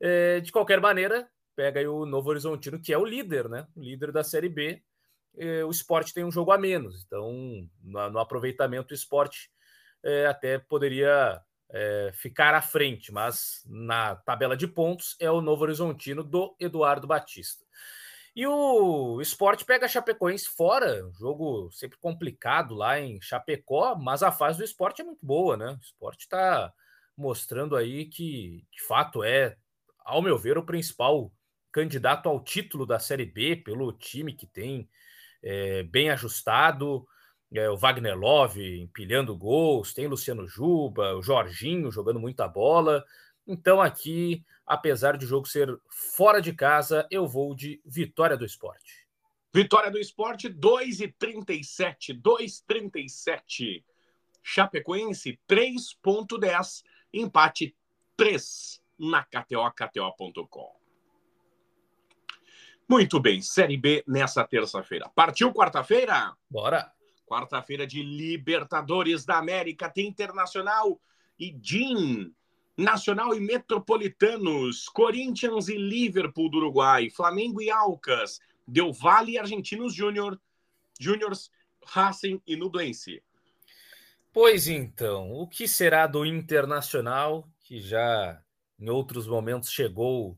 É, 0.00 0.40
de 0.40 0.52
qualquer 0.52 0.80
maneira, 0.80 1.28
pega 1.56 1.80
aí 1.80 1.86
o 1.86 2.04
Novo 2.04 2.28
Horizontino, 2.28 2.80
que 2.80 2.92
é 2.92 2.98
o 2.98 3.04
líder, 3.04 3.48
né? 3.48 3.66
O 3.74 3.82
líder 3.82 4.12
da 4.12 4.24
Série 4.24 4.48
B. 4.48 4.82
É, 5.36 5.64
o 5.64 5.70
esporte 5.70 6.12
tem 6.12 6.24
um 6.24 6.30
jogo 6.30 6.52
a 6.52 6.58
menos, 6.58 7.02
então 7.04 7.32
no, 7.82 8.10
no 8.10 8.18
aproveitamento 8.20 8.92
o 8.92 8.94
esporte 8.94 9.50
é, 10.04 10.26
até 10.26 10.60
poderia 10.60 11.42
é, 11.70 12.10
ficar 12.14 12.54
à 12.54 12.62
frente, 12.62 13.12
mas 13.12 13.62
na 13.66 14.16
tabela 14.16 14.56
de 14.56 14.66
pontos 14.66 15.16
é 15.20 15.30
o 15.30 15.40
Novo 15.40 15.62
Horizontino 15.62 16.22
do 16.22 16.54
Eduardo 16.58 17.06
Batista. 17.06 17.64
E 18.36 18.46
o 18.46 19.20
esporte 19.20 19.64
pega 19.64 19.86
Chapecoense 19.86 20.48
fora, 20.48 21.08
jogo 21.18 21.70
sempre 21.70 21.96
complicado 21.98 22.74
lá 22.74 22.98
em 22.98 23.20
Chapecó, 23.20 23.94
mas 23.96 24.22
a 24.24 24.32
fase 24.32 24.58
do 24.58 24.64
esporte 24.64 25.02
é 25.02 25.04
muito 25.04 25.24
boa, 25.24 25.56
né? 25.56 25.70
O 25.70 25.84
esporte 25.84 26.22
está 26.22 26.72
mostrando 27.16 27.76
aí 27.76 28.06
que, 28.06 28.66
de 28.72 28.82
fato, 28.82 29.22
é, 29.22 29.56
ao 30.00 30.20
meu 30.20 30.36
ver, 30.36 30.58
o 30.58 30.66
principal 30.66 31.32
candidato 31.70 32.28
ao 32.28 32.42
título 32.42 32.84
da 32.84 32.98
Série 32.98 33.24
B, 33.24 33.56
pelo 33.56 33.92
time 33.92 34.32
que 34.32 34.46
tem 34.46 34.88
é, 35.42 35.84
bem 35.84 36.10
ajustado. 36.10 37.06
É, 37.54 37.70
o 37.70 37.76
Wagner 37.76 38.18
Love 38.18 38.80
empilhando 38.80 39.36
gols, 39.36 39.94
tem 39.94 40.08
Luciano 40.08 40.44
Juba, 40.46 41.14
o 41.14 41.22
Jorginho 41.22 41.90
jogando 41.92 42.18
muita 42.18 42.48
bola. 42.48 43.04
Então, 43.46 43.80
aqui, 43.80 44.44
apesar 44.66 45.16
de 45.16 45.24
o 45.24 45.28
jogo 45.28 45.46
ser 45.46 45.78
fora 45.88 46.42
de 46.42 46.52
casa, 46.52 47.06
eu 47.12 47.28
vou 47.28 47.54
de 47.54 47.80
vitória 47.84 48.36
do 48.36 48.44
esporte. 48.44 49.06
Vitória 49.52 49.88
do 49.88 50.00
esporte, 50.00 50.48
2,37. 50.48 52.20
2,37. 52.20 53.84
Chapecoense, 54.42 55.38
3,10. 55.48 56.82
Empate 57.12 57.76
3 58.16 58.82
na 58.98 59.22
KTO, 59.22 59.70
KTO.com. 59.70 60.74
Muito 62.88 63.20
bem, 63.20 63.40
Série 63.40 63.76
B 63.76 64.02
nessa 64.06 64.44
terça-feira. 64.44 65.08
Partiu 65.14 65.52
quarta-feira? 65.52 66.36
Bora! 66.50 66.93
Quarta-feira 67.26 67.86
de 67.86 68.02
Libertadores 68.02 69.24
da 69.24 69.38
América, 69.38 69.88
tem 69.88 70.06
Internacional 70.06 71.00
e 71.38 71.50
DIN. 71.50 72.34
Nacional 72.76 73.32
e 73.32 73.40
Metropolitanos, 73.40 74.88
Corinthians 74.88 75.68
e 75.68 75.76
Liverpool 75.76 76.50
do 76.50 76.58
Uruguai, 76.58 77.08
Flamengo 77.08 77.62
e 77.62 77.70
Alcas, 77.70 78.40
Del 78.66 78.92
Valle 78.92 79.32
e 79.32 79.38
Argentinos 79.38 79.94
Júnior, 79.94 80.40
Júniors, 80.98 81.52
Racing 81.84 82.42
e 82.44 82.56
Nublense. 82.56 83.22
Pois 84.32 84.66
então, 84.66 85.32
o 85.32 85.46
que 85.46 85.68
será 85.68 86.08
do 86.08 86.26
Internacional, 86.26 87.48
que 87.60 87.80
já 87.80 88.42
em 88.80 88.90
outros 88.90 89.28
momentos 89.28 89.70
chegou 89.70 90.36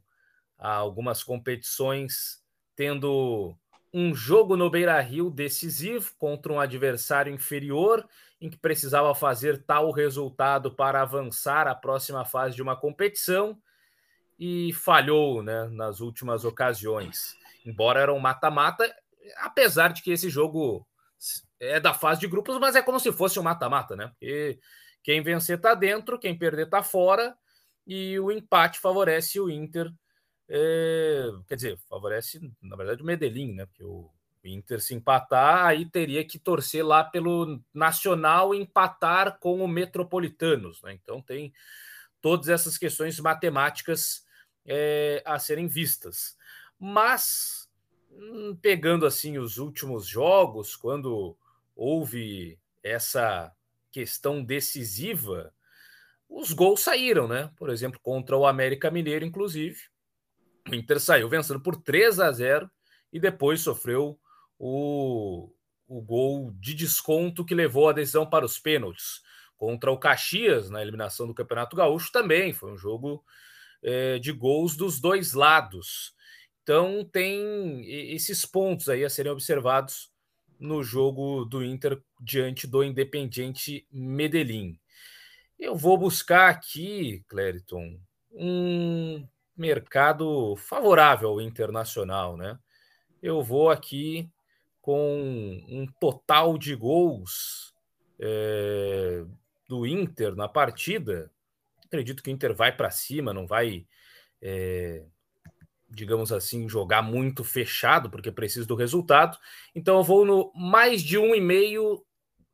a 0.59 0.75
algumas 0.75 1.25
competições, 1.25 2.45
tendo 2.75 3.57
um 3.93 4.15
jogo 4.15 4.57
no 4.57 4.71
Beira 4.71 5.01
Rio 5.01 5.31
decisivo 5.31 6.13
contra 6.19 6.53
um 6.53 6.61
adversário 6.61 7.33
inferior, 7.33 8.07
em 8.41 8.51
que 8.51 8.57
precisava 8.59 9.15
fazer 9.15 9.63
tal 9.65 9.91
resultado 9.91 10.71
para 10.71 11.01
avançar 11.01 11.67
à 11.67 11.75
próxima 11.75 12.25
fase 12.25 12.55
de 12.55 12.63
uma 12.63 12.77
competição 12.77 13.59
e 14.39 14.73
falhou 14.75 15.43
né, 15.43 15.69
nas 15.71 16.01
últimas 16.01 16.45
ocasiões. 16.45 17.35
Embora 17.65 18.01
era 18.01 18.13
um 18.13 18.19
mata-mata, 18.19 18.95
apesar 19.39 19.93
de 19.93 20.03
que 20.03 20.11
esse 20.11 20.29
jogo 20.29 20.87
é 21.59 21.81
da 21.81 21.95
fase 21.95 22.21
de 22.21 22.29
grupos, 22.29 22.59
mas 22.59 22.77
é 22.77 22.83
como 22.83 23.01
se 23.01 23.11
fosse 23.11 23.41
um 23.41 23.43
mata-mata, 23.43 23.97
né? 23.97 24.09
Porque 24.09 24.59
quem 25.03 25.23
vencer 25.23 25.57
está 25.57 25.75
dentro, 25.75 26.19
quem 26.19 26.37
perder 26.37 26.67
está 26.67 26.83
fora, 26.83 27.35
e 27.87 28.19
o 28.21 28.31
empate 28.31 28.79
favorece 28.79 29.41
o 29.41 29.49
Inter 29.49 29.91
é, 30.49 31.29
quer 31.49 31.57
dizer, 31.57 31.79
favorece, 31.89 32.41
na 32.63 32.77
verdade, 32.77 33.03
o 33.03 33.07
Medellín, 33.07 33.55
né? 33.55 33.67
Porque 33.67 33.85
o 33.85 34.11
Inter 34.45 34.81
se 34.81 34.95
empatar, 34.95 35.67
aí 35.67 35.85
teria 35.85 36.25
que 36.25 36.39
torcer 36.39 36.87
lá 36.87 37.03
pelo 37.03 37.61
Nacional 37.75 38.55
empatar 38.55 39.39
com 39.39 39.61
o 39.63 39.69
Metropolitanos, 39.69 40.81
né? 40.83 40.93
Então 40.93 41.21
tem 41.21 41.53
todas 42.21 42.49
essas 42.49 42.79
questões 42.79 43.19
matemáticas 43.19 44.25
é, 44.65 45.23
a 45.25 45.39
serem 45.39 45.67
vistas. 45.67 46.37
Mas 46.79 47.69
hum, 48.11 48.57
pegando 48.61 49.07
assim 49.07 49.39
os 49.39 49.59
últimos 49.59 50.07
jogos, 50.07 50.77
quando 50.77 51.37
houve 51.75 52.59
essa 52.83 53.53
questão 53.91 54.45
decisiva, 54.45 55.53
os 56.29 56.53
gols 56.53 56.81
saíram, 56.81 57.27
né? 57.27 57.51
Por 57.57 57.71
exemplo, 57.71 57.99
contra 58.01 58.37
o 58.37 58.47
América 58.47 58.91
Mineiro, 58.91 59.25
inclusive, 59.25 59.79
o 60.71 60.75
Inter 60.75 61.01
saiu 61.01 61.29
vencendo 61.29 61.61
por 61.61 61.77
3 61.77 62.21
a 62.21 62.33
0 62.33 62.71
e 63.13 63.21
depois 63.21 63.61
sofreu 63.61 64.19
o, 64.59 65.51
o 65.87 66.01
gol 66.03 66.53
de 66.59 66.75
desconto 66.75 67.45
que 67.45 67.55
levou 67.55 67.89
a 67.89 67.93
decisão 67.93 68.29
para 68.29 68.45
os 68.45 68.59
pênaltis. 68.59 69.23
Contra 69.57 69.91
o 69.91 69.99
Caxias, 69.99 70.69
na 70.69 70.83
eliminação 70.83 71.27
do 71.27 71.35
Campeonato 71.35 71.77
Gaúcho, 71.77 72.13
também 72.13 72.53
foi 72.53 72.73
um 72.73 72.77
jogo 72.77 73.25
é, 73.83 74.19
de 74.19 74.33
gols 74.33 74.77
dos 74.77 75.01
dois 75.01 75.33
lados. 75.33 76.15
Então, 76.63 77.05
tem 77.05 77.85
esses 78.13 78.45
pontos 78.45 78.89
aí 78.89 79.05
a 79.05 79.09
serem 79.09 79.33
observados 79.33 80.11
no 80.59 80.83
jogo 80.83 81.45
do 81.45 81.65
Inter 81.65 82.03
diante 82.21 82.67
do 82.67 82.83
Independiente 82.83 83.87
Medellín. 83.91 84.79
Eu 85.59 85.77
vou 85.77 85.97
buscar 85.97 86.51
aqui, 86.51 87.25
Clériton, 87.29 87.99
um 88.33 89.27
mercado 89.57 90.55
favorável 90.57 91.31
ao 91.31 91.41
internacional, 91.41 92.37
né? 92.37 92.59
Eu 93.23 93.43
vou 93.43 93.71
aqui 93.71 94.31
com 94.81 95.65
um 95.69 95.87
total 95.99 96.57
de 96.57 96.75
gols 96.75 97.75
é, 98.21 99.25
do 99.69 99.87
Inter 99.87 100.37
na 100.37 100.49
partida. 100.49 101.31
Acredito 101.85 102.23
que 102.23 102.31
o 102.31 102.33
Inter 102.33 102.55
vai 102.55 102.75
para 102.75 102.91
cima, 102.91 103.33
não 103.33 103.47
vai, 103.47 103.87
é, 104.41 105.05
digamos 105.91 106.31
assim, 106.33 106.69
jogar 106.69 107.03
muito 107.03 107.43
fechado, 107.43 108.11
porque 108.11 108.31
precisa 108.31 108.67
do 108.67 108.75
resultado. 108.75 109.39
Então 109.75 109.97
eu 109.97 110.05
vou 110.05 110.25
no 110.25 110.53
mais 110.55 111.03
de 111.03 111.19
um 111.19 111.35
e 111.35 111.41
meio 111.41 112.05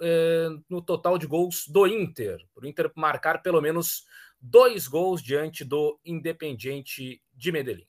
é, 0.01 0.49
no 0.69 0.81
total 0.83 1.19
de 1.19 1.27
gols 1.27 1.67
do 1.69 1.87
Inter, 1.87 2.45
para 2.55 2.65
o 2.65 2.67
Inter 2.67 2.91
marcar 2.97 3.43
pelo 3.43 3.61
menos 3.61 4.05
dois 4.43 4.87
gols 4.89 5.23
diante 5.23 5.65
do 5.65 5.97
Independiente 6.05 7.23
de 7.33 7.53
Medellín. 7.53 7.87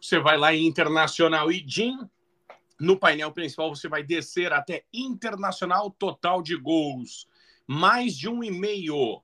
Você 0.00 0.20
vai 0.20 0.38
lá 0.38 0.54
em 0.54 0.64
Internacional 0.66 1.50
e 1.50 1.64
Jim. 1.66 1.98
No 2.78 2.96
painel 2.96 3.32
principal, 3.32 3.74
você 3.74 3.88
vai 3.88 4.04
descer 4.04 4.52
até 4.52 4.84
Internacional, 4.92 5.90
total 5.90 6.40
de 6.40 6.54
gols. 6.56 7.26
Mais 7.66 8.16
de 8.16 8.28
um 8.28 8.44
e 8.44 8.50
meio. 8.50 9.22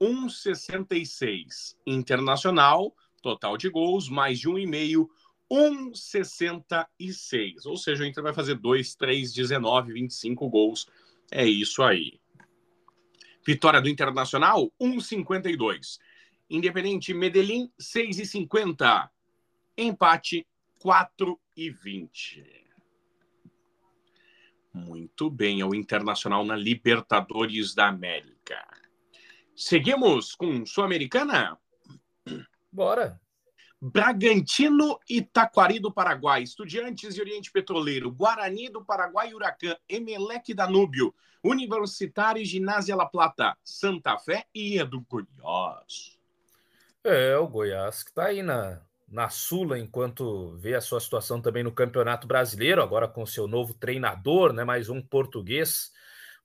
1,66. 0.00 1.76
Internacional, 1.84 2.94
total 3.20 3.58
de 3.58 3.68
gols, 3.68 4.08
mais 4.08 4.38
de 4.38 4.48
um 4.48 4.56
e 4.56 4.66
meio. 4.66 5.10
1,66. 5.50 7.66
Ou 7.66 7.76
seja, 7.76 8.04
o 8.04 8.06
Inter 8.06 8.22
vai 8.22 8.32
fazer 8.32 8.54
2, 8.54 8.94
3, 8.94 9.34
19, 9.34 9.92
25 9.92 10.48
gols. 10.48 10.86
É 11.30 11.44
isso 11.44 11.82
aí. 11.82 12.19
Vitória 13.44 13.80
do 13.80 13.88
Internacional, 13.88 14.70
1,52. 14.80 15.98
Independente 16.48 17.14
Medellín, 17.14 17.70
6,50. 17.80 19.08
Empate, 19.76 20.46
4,20. 20.84 22.44
Muito 24.72 25.28
bem, 25.30 25.60
é 25.60 25.64
o 25.64 25.74
Internacional 25.74 26.44
na 26.44 26.56
Libertadores 26.56 27.74
da 27.74 27.88
América. 27.88 28.66
Seguimos 29.56 30.34
com 30.34 30.64
Sul-Americana? 30.64 31.58
Bora. 32.70 33.20
Bragantino 33.80 34.98
e 35.08 35.22
Taquari 35.22 35.78
do 35.78 35.90
Paraguai, 35.90 36.42
Estudiantes 36.42 37.16
e 37.16 37.20
Oriente 37.20 37.50
Petroleiro, 37.50 38.10
Guarani 38.10 38.68
do 38.68 38.84
Paraguai 38.84 39.30
e 39.30 39.34
Huracan, 39.34 39.74
Emelec 39.88 40.52
Danúbio, 40.52 41.14
Universitário 41.42 42.42
e 42.42 42.44
Ginásio 42.44 42.94
La 42.94 43.06
Plata, 43.06 43.56
Santa 43.64 44.18
Fé 44.18 44.44
e 44.54 44.78
Edu 44.78 45.04
Goiás. 45.08 46.18
É, 47.02 47.36
o 47.38 47.48
Goiás 47.48 48.02
que 48.02 48.10
está 48.10 48.26
aí 48.26 48.42
na, 48.42 48.82
na 49.08 49.30
Sula, 49.30 49.78
enquanto 49.78 50.54
vê 50.58 50.74
a 50.74 50.80
sua 50.82 51.00
situação 51.00 51.40
também 51.40 51.64
no 51.64 51.72
Campeonato 51.72 52.26
Brasileiro, 52.26 52.82
agora 52.82 53.08
com 53.08 53.24
seu 53.24 53.48
novo 53.48 53.72
treinador, 53.72 54.52
né, 54.52 54.62
mais 54.62 54.90
um 54.90 55.00
português, 55.00 55.90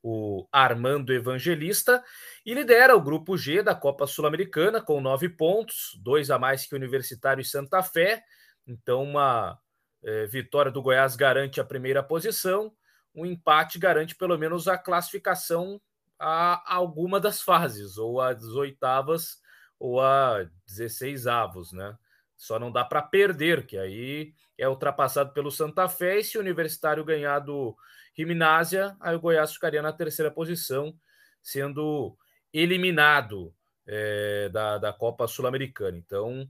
o 0.07 0.47
Armando 0.51 1.11
Evangelista, 1.11 2.03
e 2.45 2.53
lidera 2.53 2.95
o 2.95 3.01
grupo 3.01 3.35
G 3.35 3.63
da 3.63 3.73
Copa 3.73 4.05
Sul-Americana 4.05 4.79
com 4.79 5.01
nove 5.01 5.27
pontos, 5.27 5.99
dois 5.99 6.29
a 6.29 6.37
mais 6.37 6.63
que 6.63 6.75
o 6.75 6.77
Universitário 6.77 7.41
e 7.41 7.45
Santa 7.45 7.81
Fé. 7.81 8.23
Então, 8.67 9.01
uma 9.01 9.57
é, 10.03 10.27
vitória 10.27 10.71
do 10.71 10.79
Goiás 10.79 11.15
garante 11.15 11.59
a 11.59 11.65
primeira 11.65 12.03
posição, 12.03 12.71
um 13.15 13.25
empate 13.25 13.79
garante 13.79 14.13
pelo 14.13 14.37
menos 14.37 14.67
a 14.67 14.77
classificação 14.77 15.81
a 16.19 16.61
alguma 16.71 17.19
das 17.19 17.41
fases, 17.41 17.97
ou 17.97 18.21
as 18.21 18.43
oitavas 18.43 19.39
ou 19.79 19.99
a 19.99 20.47
16 20.67 21.25
avos, 21.25 21.73
né? 21.73 21.97
Só 22.37 22.59
não 22.59 22.71
dá 22.71 22.85
para 22.85 23.01
perder, 23.01 23.65
que 23.65 23.75
aí 23.75 24.33
é 24.55 24.69
ultrapassado 24.69 25.33
pelo 25.33 25.49
Santa 25.49 25.89
Fé, 25.89 26.19
e 26.19 26.23
se 26.23 26.37
o 26.37 26.41
Universitário 26.41 27.03
ganhar 27.03 27.39
do 27.39 27.75
Gimnásia, 28.17 28.95
aí 28.99 29.15
o 29.15 29.19
Goiás 29.19 29.53
ficaria 29.53 29.81
na 29.81 29.91
terceira 29.91 30.31
posição, 30.31 30.97
sendo 31.41 32.17
eliminado 32.53 33.53
é, 33.85 34.49
da, 34.49 34.77
da 34.77 34.93
Copa 34.93 35.27
Sul-Americana. 35.27 35.97
Então, 35.97 36.49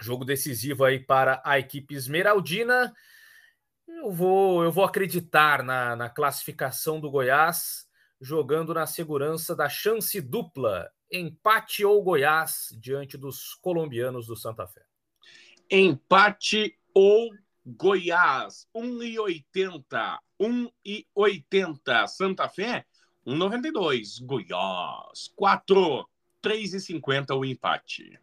Jogo 0.00 0.24
decisivo 0.24 0.84
aí 0.84 0.98
para 0.98 1.42
a 1.44 1.58
equipe 1.58 1.94
esmeraldina. 1.94 2.92
Eu 3.86 4.10
vou, 4.10 4.64
eu 4.64 4.72
vou 4.72 4.84
acreditar 4.84 5.62
na, 5.62 5.94
na 5.94 6.08
classificação 6.08 6.98
do 6.98 7.10
Goiás, 7.10 7.86
jogando 8.20 8.72
na 8.72 8.86
segurança 8.86 9.54
da 9.54 9.68
chance 9.68 10.18
dupla, 10.20 10.90
empate 11.12 11.84
ou 11.84 12.02
Goiás 12.02 12.68
diante 12.78 13.18
dos 13.18 13.54
colombianos 13.56 14.26
do 14.26 14.36
Santa 14.36 14.66
Fé. 14.66 14.82
Empate 15.70 16.78
ou 16.94 17.30
Goiás, 17.76 18.66
1,80. 18.74 20.18
1,80. 20.40 22.06
Santa 22.06 22.48
Fé, 22.48 22.86
1,92. 23.26 24.24
Goiás, 24.24 25.28
4. 25.36 26.08
3,50 26.42 27.36
o 27.36 27.44
empate. 27.44 28.18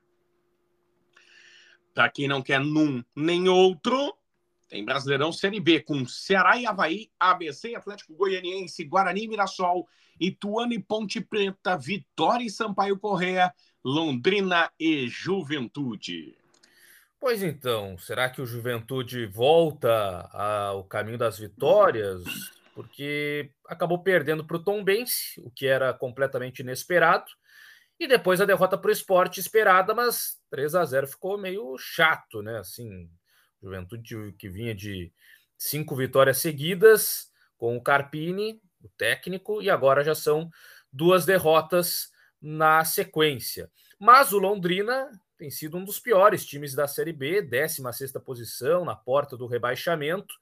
Para 1.93 2.09
quem 2.09 2.27
não 2.27 2.41
quer 2.41 2.59
num 2.59 3.03
nem 3.15 3.47
outro, 3.47 4.15
tem 4.67 4.83
Brasileirão 4.83 5.31
Série 5.31 5.59
B 5.59 5.81
com 5.81 6.05
Ceará 6.05 6.57
e 6.57 6.65
Havaí, 6.65 7.09
ABC, 7.19 7.75
Atlético 7.75 8.15
Goianiense, 8.15 8.83
Guarani, 8.83 9.27
Mirassol, 9.27 9.87
Ituano 10.19 10.73
e 10.73 10.79
Ponte 10.79 11.21
Preta, 11.21 11.77
Vitória 11.77 12.43
e 12.45 12.49
Sampaio 12.49 12.99
Correa, 12.99 13.53
Londrina 13.83 14.71
e 14.79 15.07
Juventude. 15.07 16.37
Pois 17.19 17.41
então, 17.41 17.97
será 17.97 18.29
que 18.29 18.41
o 18.41 18.45
Juventude 18.45 19.25
volta 19.25 20.29
ao 20.31 20.83
caminho 20.83 21.17
das 21.17 21.39
vitórias? 21.39 22.23
Porque 22.75 23.51
acabou 23.67 24.03
perdendo 24.03 24.45
para 24.45 24.57
o 24.57 24.63
Tom 24.63 24.83
Bense, 24.83 25.41
o 25.41 25.49
que 25.49 25.65
era 25.65 25.93
completamente 25.93 26.59
inesperado. 26.59 27.25
E 27.99 28.07
depois 28.07 28.39
a 28.39 28.45
derrota 28.45 28.77
para 28.77 28.89
o 28.89 28.91
esporte 28.91 29.39
esperada, 29.39 29.95
mas 29.95 30.39
3 30.51 30.75
a 30.75 30.85
0 30.85 31.07
ficou 31.07 31.39
meio 31.39 31.75
chato, 31.79 32.43
né? 32.43 32.59
Assim, 32.59 33.09
Juventude 33.61 34.33
que 34.37 34.47
vinha 34.47 34.75
de 34.75 35.11
cinco 35.57 35.95
vitórias 35.95 36.37
seguidas 36.37 37.31
com 37.57 37.75
o 37.75 37.81
Carpini, 37.81 38.61
o 38.83 38.89
técnico, 38.89 39.59
e 39.59 39.71
agora 39.71 40.03
já 40.03 40.13
são 40.13 40.51
duas 40.93 41.25
derrotas 41.25 42.11
na 42.39 42.85
sequência. 42.85 43.71
Mas 43.99 44.31
o 44.31 44.37
Londrina 44.37 45.09
tem 45.37 45.49
sido 45.51 45.77
um 45.77 45.85
dos 45.85 45.99
piores 45.99 46.45
times 46.45 46.73
da 46.73 46.87
Série 46.87 47.13
B, 47.13 47.41
16 47.41 48.11
posição, 48.25 48.83
na 48.83 48.95
porta 48.95 49.37
do 49.37 49.45
rebaixamento, 49.45 50.33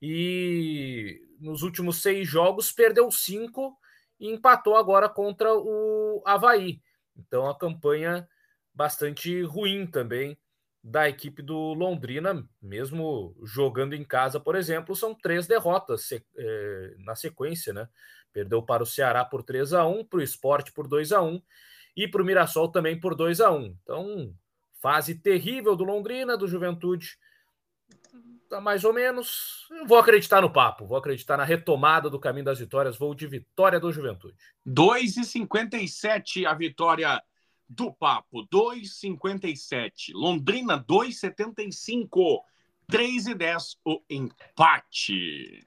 e 0.00 1.22
nos 1.38 1.62
últimos 1.62 2.02
seis 2.02 2.28
jogos 2.28 2.72
perdeu 2.72 3.10
cinco 3.10 3.78
e 4.18 4.28
empatou 4.28 4.76
agora 4.76 5.08
contra 5.08 5.54
o 5.54 6.22
Havaí. 6.26 6.82
Então 7.16 7.48
a 7.48 7.56
campanha 7.56 8.28
bastante 8.74 9.42
ruim 9.42 9.86
também 9.86 10.36
da 10.82 11.08
equipe 11.08 11.40
do 11.42 11.74
Londrina, 11.74 12.44
mesmo 12.60 13.36
jogando 13.44 13.94
em 13.94 14.02
casa, 14.02 14.40
por 14.40 14.56
exemplo, 14.56 14.96
são 14.96 15.14
três 15.14 15.46
derrotas 15.46 16.10
é, 16.36 16.94
na 16.98 17.14
sequência, 17.14 17.72
né? 17.72 17.88
Perdeu 18.32 18.62
para 18.62 18.82
o 18.82 18.86
Ceará 18.86 19.24
por 19.24 19.44
3 19.44 19.74
a 19.74 19.86
1 19.86 20.04
para 20.06 20.18
o 20.18 20.22
Esporte 20.22 20.72
por 20.72 20.88
2 20.88 21.12
a 21.12 21.22
1 21.22 21.40
e 21.96 22.08
para 22.08 22.22
o 22.22 22.24
Mirassol 22.24 22.68
também 22.68 22.98
por 22.98 23.14
2 23.14 23.40
a 23.40 23.50
1 23.50 23.76
Então, 23.82 24.34
fase 24.80 25.14
terrível 25.14 25.76
do 25.76 25.84
Londrina, 25.84 26.36
do 26.36 26.48
Juventude. 26.48 27.18
Tá 28.48 28.60
mais 28.60 28.84
ou 28.84 28.92
menos. 28.92 29.66
Eu 29.70 29.86
vou 29.86 29.98
acreditar 29.98 30.42
no 30.42 30.52
papo, 30.52 30.86
vou 30.86 30.96
acreditar 30.96 31.36
na 31.36 31.44
retomada 31.44 32.10
do 32.10 32.20
caminho 32.20 32.44
das 32.44 32.58
vitórias. 32.58 32.98
Vou 32.98 33.14
de 33.14 33.26
vitória 33.26 33.80
do 33.80 33.92
Juventude. 33.92 34.36
2,57 34.66 36.44
a 36.44 36.52
vitória 36.52 37.22
do 37.68 37.92
Papo, 37.92 38.46
2,57. 38.48 40.12
Londrina, 40.12 40.78
2,75. 40.84 42.42
3 42.86 43.26
e 43.28 43.34
10 43.34 43.78
o 43.86 44.02
empate. 44.10 45.66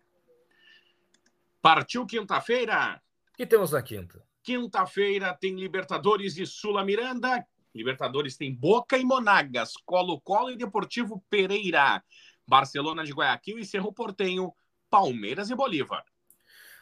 Partiu 1.60 2.06
quinta-feira? 2.06 3.02
O 3.34 3.38
que 3.38 3.48
temos 3.48 3.72
na 3.72 3.82
quinta? 3.82 4.24
Quinta-feira 4.46 5.36
tem 5.42 5.56
Libertadores 5.56 6.38
e 6.38 6.46
Sula 6.46 6.86
Miranda. 6.86 7.44
Libertadores 7.74 8.38
tem 8.38 8.54
Boca 8.54 8.96
e 8.96 9.04
Monagas, 9.04 9.74
Colo-Colo 9.84 10.52
e 10.52 10.56
Deportivo 10.56 11.26
Pereira. 11.28 12.04
Barcelona 12.48 13.04
de 13.04 13.12
Guayaquil 13.12 13.58
e 13.58 13.66
Cerro 13.66 13.92
Portenho, 13.92 14.54
Palmeiras 14.88 15.50
e 15.50 15.56
Bolívar. 15.56 16.06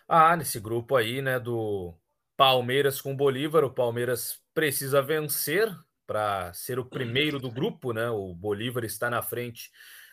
Ah, 0.05 0.35
nesse 0.35 0.59
grupo 0.59 0.97
aí, 0.97 1.21
né, 1.21 1.39
do 1.39 1.93
Palmeiras 2.35 2.99
com 2.99 3.15
Bolívar, 3.15 3.63
o 3.63 3.73
Palmeiras 3.73 4.43
precisa 4.53 5.01
vencer 5.01 5.73
para 6.05 6.51
ser 6.51 6.77
o 6.79 6.85
primeiro 6.85 7.39
do 7.39 7.49
grupo, 7.49 7.93
né? 7.93 8.09
O 8.09 8.35
Bolívar 8.35 8.83
está 8.83 9.09
na 9.09 9.21
frente 9.21 9.71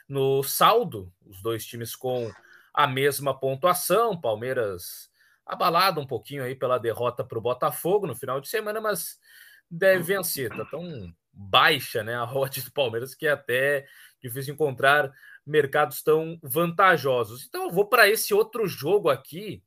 no 0.08 0.40
saldo, 0.44 1.12
os 1.26 1.42
dois 1.42 1.66
times 1.66 1.96
com 1.96 2.30
a 2.72 2.86
mesma 2.86 3.36
pontuação. 3.36 4.18
Palmeiras 4.18 5.09
abalado 5.52 6.00
um 6.00 6.06
pouquinho 6.06 6.42
aí 6.42 6.54
pela 6.54 6.78
derrota 6.78 7.24
para 7.24 7.38
o 7.38 7.42
Botafogo 7.42 8.06
no 8.06 8.14
final 8.14 8.40
de 8.40 8.48
semana, 8.48 8.80
mas 8.80 9.18
deve 9.70 10.02
vencer. 10.02 10.50
Tá 10.50 10.64
tão 10.64 11.12
baixa, 11.32 12.02
né, 12.02 12.14
a 12.14 12.24
rota 12.24 12.60
do 12.60 12.72
Palmeiras 12.72 13.14
que 13.14 13.26
é 13.26 13.30
até 13.30 13.86
difícil 14.20 14.54
encontrar 14.54 15.12
mercados 15.46 16.02
tão 16.02 16.38
vantajosos. 16.42 17.46
Então 17.46 17.64
eu 17.64 17.70
vou 17.70 17.86
para 17.86 18.08
esse 18.08 18.34
outro 18.34 18.66
jogo 18.66 19.08
aqui, 19.08 19.62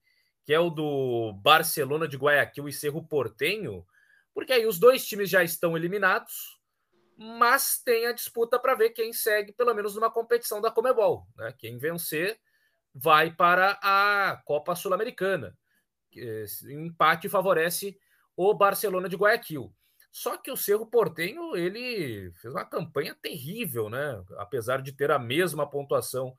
que 0.46 0.54
é 0.54 0.60
o 0.60 0.69
do 0.69 1.34
Barcelona 1.41 2.08
de 2.08 2.17
Guayaquil 2.17 2.67
e 2.67 2.74
Cerro 2.74 3.04
Portenho 3.04 3.86
porque 4.34 4.52
aí 4.52 4.65
os 4.65 4.80
dois 4.80 5.06
times 5.06 5.30
já 5.30 5.43
estão 5.43 5.78
eliminados, 5.78 6.60
mas 7.15 7.82
tem 7.84 8.08
a 8.08 8.12
disputa 8.12 8.60
para 8.60 8.74
ver 8.74 8.89
quem 8.89 9.13
segue, 9.13 9.54
pelo 9.54 9.74
menos 9.74 9.96
numa 9.96 10.12
competição 10.12 10.60
da 10.60 10.72
Comebol. 10.72 11.28
Né? 11.38 11.54
Quem 11.58 11.78
vencer 11.78 12.39
vai 12.93 13.32
para 13.32 13.80
a 13.82 14.41
Copa 14.46 14.76
Sul-Americana. 14.76 15.56
O 16.15 16.69
empate 16.71 17.30
favorece 17.30 17.97
o 18.36 18.54
Barcelona 18.54 19.08
de 19.08 19.15
Guayaquil. 19.15 19.73
Só 20.12 20.38
que 20.38 20.52
o 20.52 20.58
Cerro 20.58 20.86
Portenho 20.86 21.56
ele 21.56 22.32
fez 22.36 22.54
uma 22.54 22.65
campanha 22.65 23.15
terrível, 23.19 23.89
né? 23.89 24.23
Apesar 24.38 24.82
de 24.82 24.91
ter 24.91 25.10
a 25.10 25.17
mesma 25.17 25.67
pontuação 25.67 26.36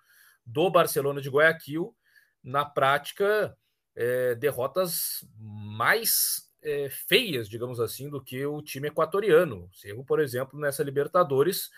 do 0.47 0.71
Barcelona 0.71 1.21
de 1.21 1.29
Guayaquil, 1.29 1.95
na 2.43 2.65
prática, 2.65 3.57
é, 3.97 4.35
derrotas 4.35 5.27
mais 5.39 6.49
é, 6.63 6.89
feias, 6.89 7.49
digamos 7.49 7.81
assim, 7.81 8.09
do 8.09 8.23
que 8.23 8.45
o 8.47 8.63
time 8.63 8.89
equatoriano. 8.89 9.65
O 9.65 9.75
Cerro, 9.75 10.05
por 10.05 10.21
exemplo, 10.21 10.59
nessa 10.59 10.83
Libertadores, 10.83 11.71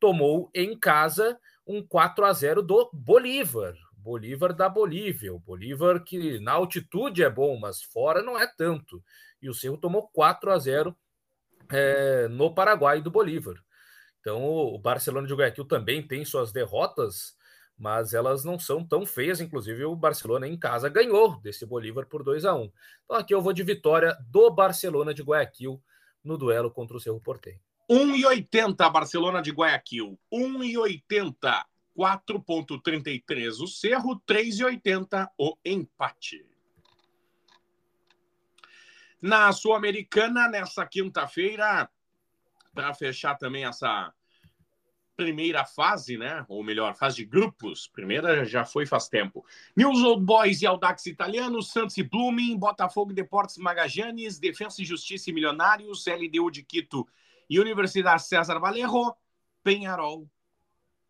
tomou 0.00 0.50
em 0.54 0.78
casa 0.78 1.38
um 1.66 1.86
4 1.86 2.24
a 2.24 2.32
0 2.32 2.62
do 2.62 2.90
Bolívar. 2.92 3.74
Bolívar 4.04 4.52
da 4.52 4.68
Bolívia. 4.68 5.32
O 5.32 5.38
Bolívar 5.38 6.04
que 6.04 6.38
na 6.40 6.52
altitude 6.52 7.22
é 7.22 7.30
bom, 7.30 7.58
mas 7.58 7.82
fora 7.82 8.22
não 8.22 8.38
é 8.38 8.46
tanto. 8.46 9.02
E 9.40 9.48
o 9.48 9.54
Cerro 9.54 9.78
tomou 9.78 10.08
4 10.12 10.52
a 10.52 10.58
0 10.58 10.94
é, 11.72 12.28
no 12.28 12.54
Paraguai 12.54 13.00
do 13.00 13.10
Bolívar. 13.10 13.54
Então 14.20 14.44
o 14.44 14.78
Barcelona 14.78 15.26
de 15.26 15.34
Guayaquil 15.34 15.64
também 15.64 16.06
tem 16.06 16.24
suas 16.24 16.52
derrotas 16.52 17.34
mas 17.76 18.14
elas 18.14 18.44
não 18.44 18.56
são 18.56 18.86
tão 18.86 19.04
feias. 19.04 19.40
Inclusive, 19.40 19.84
o 19.84 19.96
Barcelona 19.96 20.46
em 20.46 20.56
casa 20.56 20.88
ganhou 20.88 21.40
desse 21.40 21.66
Bolívar 21.66 22.06
por 22.06 22.22
2 22.22 22.44
a 22.44 22.54
1 22.54 22.70
Então, 23.04 23.16
aqui 23.16 23.34
eu 23.34 23.42
vou 23.42 23.52
de 23.52 23.64
vitória 23.64 24.16
do 24.30 24.48
Barcelona 24.50 25.12
de 25.12 25.22
Guayaquil 25.22 25.82
no 26.22 26.38
duelo 26.38 26.70
contra 26.70 26.96
o 26.96 27.00
Cerro 27.00 27.20
Porteño. 27.20 27.58
1,80 27.90 28.90
Barcelona 28.92 29.42
de 29.42 29.50
Guayaquil. 29.50 30.18
1,80. 30.32 31.64
4,33 31.96 33.60
o 33.60 33.66
Cerro, 33.66 34.20
3,80 34.26 35.28
o 35.38 35.56
empate. 35.64 36.44
Na 39.22 39.52
Sul-Americana, 39.52 40.48
nessa 40.48 40.84
quinta-feira, 40.84 41.88
para 42.74 42.92
fechar 42.92 43.36
também 43.36 43.64
essa 43.64 44.12
primeira 45.16 45.64
fase, 45.64 46.18
né? 46.18 46.44
Ou 46.48 46.62
melhor, 46.62 46.94
fase 46.94 47.16
de 47.16 47.24
grupos. 47.24 47.86
Primeira 47.86 48.44
já 48.44 48.64
foi 48.64 48.84
faz 48.84 49.08
tempo. 49.08 49.46
News 49.76 50.02
Old 50.02 50.24
Boys 50.24 50.60
e 50.60 50.66
Audax 50.66 51.06
Italiano, 51.06 51.62
Santos 51.62 51.96
e 51.96 52.02
Blooming, 52.02 52.58
Botafogo 52.58 53.12
e 53.12 53.14
Deportes 53.14 53.56
Magajanes, 53.56 54.38
Defensa 54.38 54.82
e 54.82 54.84
Justiça 54.84 55.30
e 55.30 55.32
Milionários, 55.32 56.04
LDU 56.06 56.50
de 56.50 56.62
Quito 56.62 57.06
e 57.48 57.60
Universidade 57.60 58.24
César 58.24 58.58
Valerro, 58.58 59.16
Penharol 59.62 60.28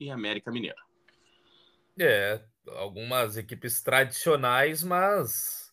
e 0.04 0.10
América 0.10 0.50
Mineiro. 0.50 0.78
É, 1.98 2.40
algumas 2.68 3.36
equipes 3.36 3.82
tradicionais, 3.82 4.82
mas 4.82 5.72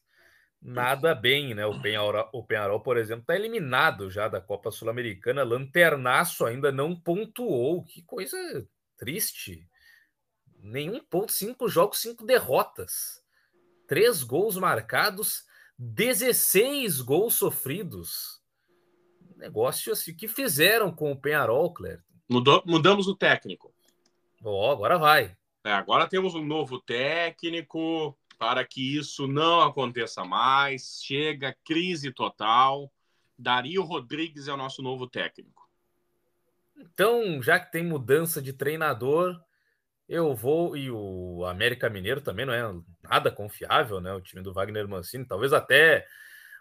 nada 0.61 1.15
bem, 1.15 1.55
né? 1.55 1.65
O 1.65 1.81
Penharol, 1.81 2.29
o 2.31 2.43
Penharol 2.43 2.81
por 2.81 2.97
exemplo, 2.97 3.21
está 3.21 3.35
eliminado 3.35 4.09
já 4.11 4.27
da 4.27 4.39
Copa 4.39 4.71
Sul-Americana. 4.71 5.43
Lanternaço 5.43 6.45
ainda 6.45 6.71
não 6.71 6.95
pontuou. 6.95 7.83
Que 7.83 8.03
coisa 8.03 8.37
triste. 8.97 9.67
Nenhum 10.59 11.03
ponto, 11.03 11.31
cinco 11.31 11.67
jogos, 11.67 11.99
cinco 11.99 12.23
derrotas. 12.23 13.21
Três 13.87 14.23
gols 14.23 14.55
marcados, 14.57 15.43
16 15.77 17.01
gols 17.01 17.33
sofridos. 17.33 18.39
Negócio 19.35 19.91
assim, 19.91 20.15
que 20.15 20.27
fizeram 20.27 20.93
com 20.93 21.11
o 21.11 21.19
Penharol, 21.19 21.73
Claire? 21.73 22.01
Mudou, 22.29 22.61
mudamos 22.65 23.07
o 23.07 23.15
técnico. 23.15 23.70
Oh, 24.43 24.71
agora 24.71 24.97
vai. 24.97 25.36
É, 25.63 25.71
agora 25.71 26.08
temos 26.08 26.34
um 26.34 26.43
novo 26.43 26.80
técnico 26.80 28.17
para 28.39 28.65
que 28.65 28.97
isso 28.97 29.27
não 29.27 29.62
aconteça 29.62 30.25
mais. 30.25 30.99
Chega 31.04 31.56
crise 31.63 32.12
total. 32.12 32.91
Dario 33.38 33.84
Rodrigues 33.84 34.47
é 34.47 34.54
o 34.54 34.58
nosso 34.58 34.82
novo 34.82 35.08
técnico. 35.08 35.69
Então, 36.75 37.41
já 37.41 37.60
que 37.60 37.71
tem 37.71 37.84
mudança 37.84 38.41
de 38.41 38.51
treinador, 38.51 39.39
eu 40.10 40.34
vou. 40.34 40.75
E 40.75 40.89
o 40.89 41.45
América 41.45 41.89
Mineiro 41.89 42.21
também 42.21 42.45
não 42.45 42.54
é 42.54 42.63
nada 43.04 43.32
confiável, 43.32 44.01
né? 44.01 44.12
O 44.13 44.21
time 44.21 44.41
do 44.41 44.54
Wagner 44.54 44.88
Mancini, 44.88 45.25
talvez 45.25 45.54
até 45.54 46.08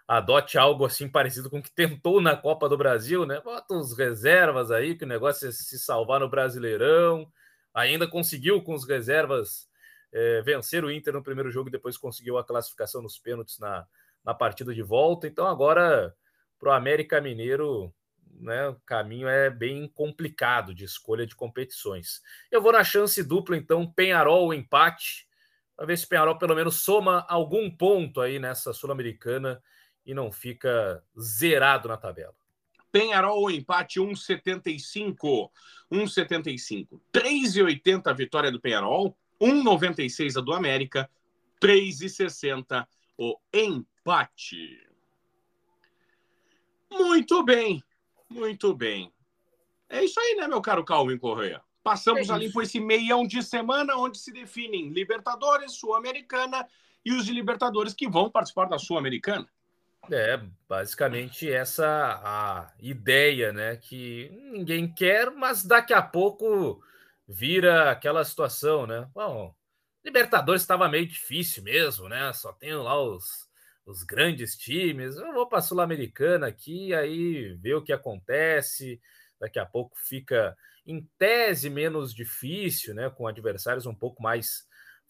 adote 0.07 0.57
algo 0.57 0.85
assim 0.85 1.09
parecido 1.09 1.49
com 1.49 1.59
o 1.59 1.63
que 1.63 1.71
tentou 1.71 2.21
na 2.21 2.35
Copa 2.35 2.69
do 2.69 2.77
Brasil, 2.77 3.25
né? 3.25 3.41
Bota 3.41 3.73
os 3.73 3.97
reservas 3.97 4.69
aí, 4.69 4.95
que 4.95 5.05
o 5.05 5.07
negócio 5.07 5.47
é 5.47 5.51
se 5.51 5.79
salvar 5.79 6.19
no 6.19 6.29
Brasileirão. 6.29 7.31
Ainda 7.73 8.07
conseguiu 8.07 8.61
com 8.61 8.73
os 8.73 8.87
reservas 8.87 9.69
é, 10.11 10.41
vencer 10.41 10.83
o 10.83 10.91
Inter 10.91 11.13
no 11.13 11.23
primeiro 11.23 11.49
jogo 11.51 11.69
e 11.69 11.71
depois 11.71 11.97
conseguiu 11.97 12.37
a 12.37 12.43
classificação 12.43 13.01
nos 13.01 13.17
pênaltis 13.17 13.59
na, 13.59 13.87
na 14.23 14.33
partida 14.33 14.73
de 14.73 14.81
volta. 14.81 15.27
Então 15.27 15.47
agora 15.47 16.15
para 16.59 16.69
o 16.69 16.73
América 16.73 17.19
Mineiro 17.19 17.93
né, 18.39 18.69
o 18.69 18.75
caminho 18.85 19.27
é 19.27 19.49
bem 19.49 19.87
complicado 19.87 20.73
de 20.73 20.83
escolha 20.83 21.25
de 21.25 21.35
competições. 21.35 22.21
Eu 22.49 22.61
vou 22.61 22.71
na 22.71 22.83
chance 22.83 23.23
dupla, 23.23 23.57
então, 23.57 23.91
Penharol 23.91 24.53
empate, 24.53 25.27
para 25.75 25.85
ver 25.85 25.97
se 25.97 26.07
Penharol 26.07 26.37
pelo 26.37 26.55
menos 26.55 26.81
soma 26.81 27.25
algum 27.27 27.69
ponto 27.69 28.21
aí 28.21 28.39
nessa 28.39 28.73
Sul-Americana 28.73 29.61
e 30.05 30.13
não 30.13 30.31
fica 30.31 31.03
zerado 31.19 31.87
na 31.87 31.97
tabela. 31.97 32.35
Penharol 32.91 33.49
empate 33.49 33.99
1,75. 33.99 35.49
1,75. 35.91 36.99
3,80 37.13 38.07
a 38.07 38.13
vitória 38.13 38.51
do 38.51 38.59
Penharol, 38.59 39.17
1,96 39.39 40.37
a 40.37 40.41
do 40.41 40.53
América, 40.53 41.09
3,60 41.61 42.85
o 43.17 43.37
empate. 43.53 44.87
Muito 46.91 47.43
bem. 47.43 47.83
Muito 48.29 48.73
bem. 48.73 49.11
É 49.89 50.03
isso 50.03 50.19
aí, 50.19 50.35
né, 50.35 50.47
meu 50.47 50.61
caro 50.61 50.83
Calvin 50.83 51.17
Correia? 51.17 51.61
Passamos 51.83 52.29
é 52.29 52.33
ali 52.33 52.51
por 52.51 52.63
esse 52.63 52.79
meião 52.79 53.25
de 53.25 53.41
semana 53.41 53.95
onde 53.97 54.17
se 54.17 54.31
definem 54.31 54.89
Libertadores, 54.89 55.73
Sul-Americana 55.73 56.67
e 57.03 57.11
os 57.13 57.25
de 57.25 57.33
Libertadores 57.33 57.93
que 57.93 58.07
vão 58.07 58.29
participar 58.29 58.65
da 58.65 58.77
Sul-Americana. 58.77 59.49
É, 60.09 60.37
basicamente 60.67 61.49
essa 61.51 61.85
a 62.23 62.73
ideia, 62.79 63.53
né? 63.53 63.77
Que 63.77 64.29
ninguém 64.51 64.91
quer, 64.91 65.29
mas 65.31 65.63
daqui 65.63 65.93
a 65.93 66.01
pouco 66.01 66.81
vira 67.27 67.91
aquela 67.91 68.23
situação, 68.25 68.87
né? 68.87 69.07
Bom, 69.13 69.55
Libertadores 70.03 70.63
estava 70.63 70.89
meio 70.89 71.07
difícil 71.07 71.63
mesmo, 71.63 72.09
né? 72.09 72.33
Só 72.33 72.51
tem 72.53 72.73
lá 72.75 72.99
os 73.01 73.49
os 73.85 74.03
grandes 74.03 74.55
times. 74.55 75.17
Eu 75.17 75.33
vou 75.33 75.47
para 75.47 75.57
a 75.59 75.61
Sul-Americana 75.61 76.47
aqui, 76.47 76.93
aí 76.93 77.53
ver 77.55 77.73
o 77.75 77.81
que 77.83 77.91
acontece. 77.91 79.01
Daqui 79.39 79.59
a 79.59 79.65
pouco 79.65 79.97
fica 79.99 80.55
em 80.85 81.07
tese 81.17 81.69
menos 81.69 82.13
difícil, 82.13 82.93
né? 82.95 83.09
Com 83.09 83.27
adversários 83.27 83.85
um 83.85 83.95
pouco 83.95 84.21
mais 84.21 84.65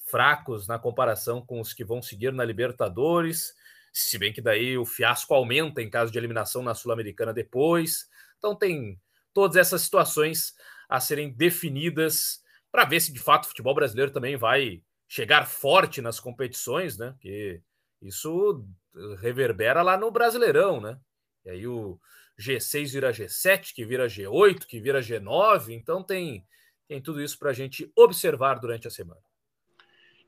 fracos 0.09 0.67
na 0.67 0.79
comparação 0.79 1.45
com 1.45 1.59
os 1.61 1.73
que 1.73 1.83
vão 1.83 2.01
seguir 2.01 2.33
na 2.33 2.43
Libertadores. 2.45 3.53
Se 3.91 4.17
bem 4.17 4.31
que 4.31 4.41
daí 4.41 4.77
o 4.77 4.85
fiasco 4.85 5.33
aumenta 5.33 5.81
em 5.81 5.89
caso 5.89 6.11
de 6.11 6.17
eliminação 6.17 6.63
na 6.63 6.73
Sul-Americana 6.73 7.33
depois. 7.33 8.07
Então 8.37 8.55
tem 8.55 8.99
todas 9.33 9.57
essas 9.57 9.81
situações 9.81 10.53
a 10.89 10.99
serem 10.99 11.31
definidas 11.31 12.41
para 12.71 12.85
ver 12.85 13.01
se 13.01 13.11
de 13.11 13.19
fato 13.19 13.45
o 13.45 13.47
futebol 13.47 13.75
brasileiro 13.75 14.11
também 14.11 14.37
vai 14.37 14.81
chegar 15.07 15.45
forte 15.45 16.01
nas 16.01 16.19
competições, 16.19 16.97
né? 16.97 17.11
Porque 17.11 17.61
isso 18.01 18.65
reverbera 19.19 19.81
lá 19.81 19.97
no 19.97 20.09
Brasileirão, 20.09 20.79
né? 20.79 20.97
E 21.45 21.49
aí 21.49 21.67
o 21.67 21.99
G6 22.39 22.93
vira 22.93 23.11
G7, 23.11 23.73
que 23.73 23.85
vira 23.85 24.07
G8, 24.07 24.65
que 24.65 24.79
vira 24.79 25.01
G9. 25.01 25.69
Então 25.69 26.01
tem, 26.01 26.45
tem 26.87 27.01
tudo 27.01 27.21
isso 27.21 27.37
para 27.37 27.49
a 27.49 27.53
gente 27.53 27.91
observar 27.95 28.55
durante 28.59 28.87
a 28.87 28.91
semana. 28.91 29.21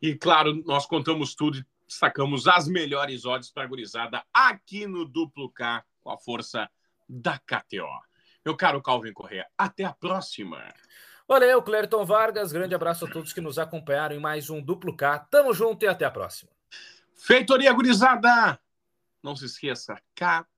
E 0.01 0.15
claro, 0.15 0.61
nós 0.65 0.85
contamos 0.85 1.33
tudo 1.33 1.65
sacamos 1.97 2.47
as 2.47 2.67
melhores 2.67 3.25
odds 3.25 3.49
para 3.51 3.63
a 3.63 3.67
gurizada 3.67 4.23
aqui 4.33 4.85
no 4.85 5.05
Duplo 5.05 5.49
K 5.49 5.83
com 6.01 6.09
a 6.09 6.17
força 6.17 6.69
da 7.07 7.37
KTO. 7.39 7.87
Meu 8.45 8.57
caro 8.57 8.81
Calvin 8.81 9.13
Correa, 9.13 9.47
até 9.57 9.83
a 9.83 9.93
próxima. 9.93 10.73
Valeu, 11.27 11.61
Clerton 11.61 12.05
Vargas. 12.05 12.51
Grande 12.51 12.75
abraço 12.75 13.05
a 13.05 13.09
todos 13.09 13.31
que 13.31 13.39
nos 13.39 13.57
acompanharam 13.57 14.15
em 14.15 14.19
mais 14.19 14.49
um 14.49 14.61
Duplo 14.61 14.95
K. 14.95 15.19
Tamo 15.19 15.53
junto 15.53 15.83
e 15.83 15.87
até 15.87 16.05
a 16.05 16.11
próxima. 16.11 16.51
Feitoria 17.15 17.71
gurizada! 17.71 18.59
Não 19.23 19.35
se 19.35 19.45
esqueça, 19.45 19.95
kto.com 20.13 20.51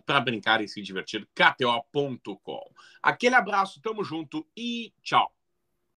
para 0.00 0.20
brincar 0.20 0.62
e 0.62 0.68
se 0.68 0.80
divertir, 0.80 1.28
kto.com. 1.34 2.72
Aquele 3.02 3.34
abraço, 3.34 3.82
tamo 3.82 4.02
junto 4.02 4.48
e 4.56 4.94
tchau. 5.02 5.30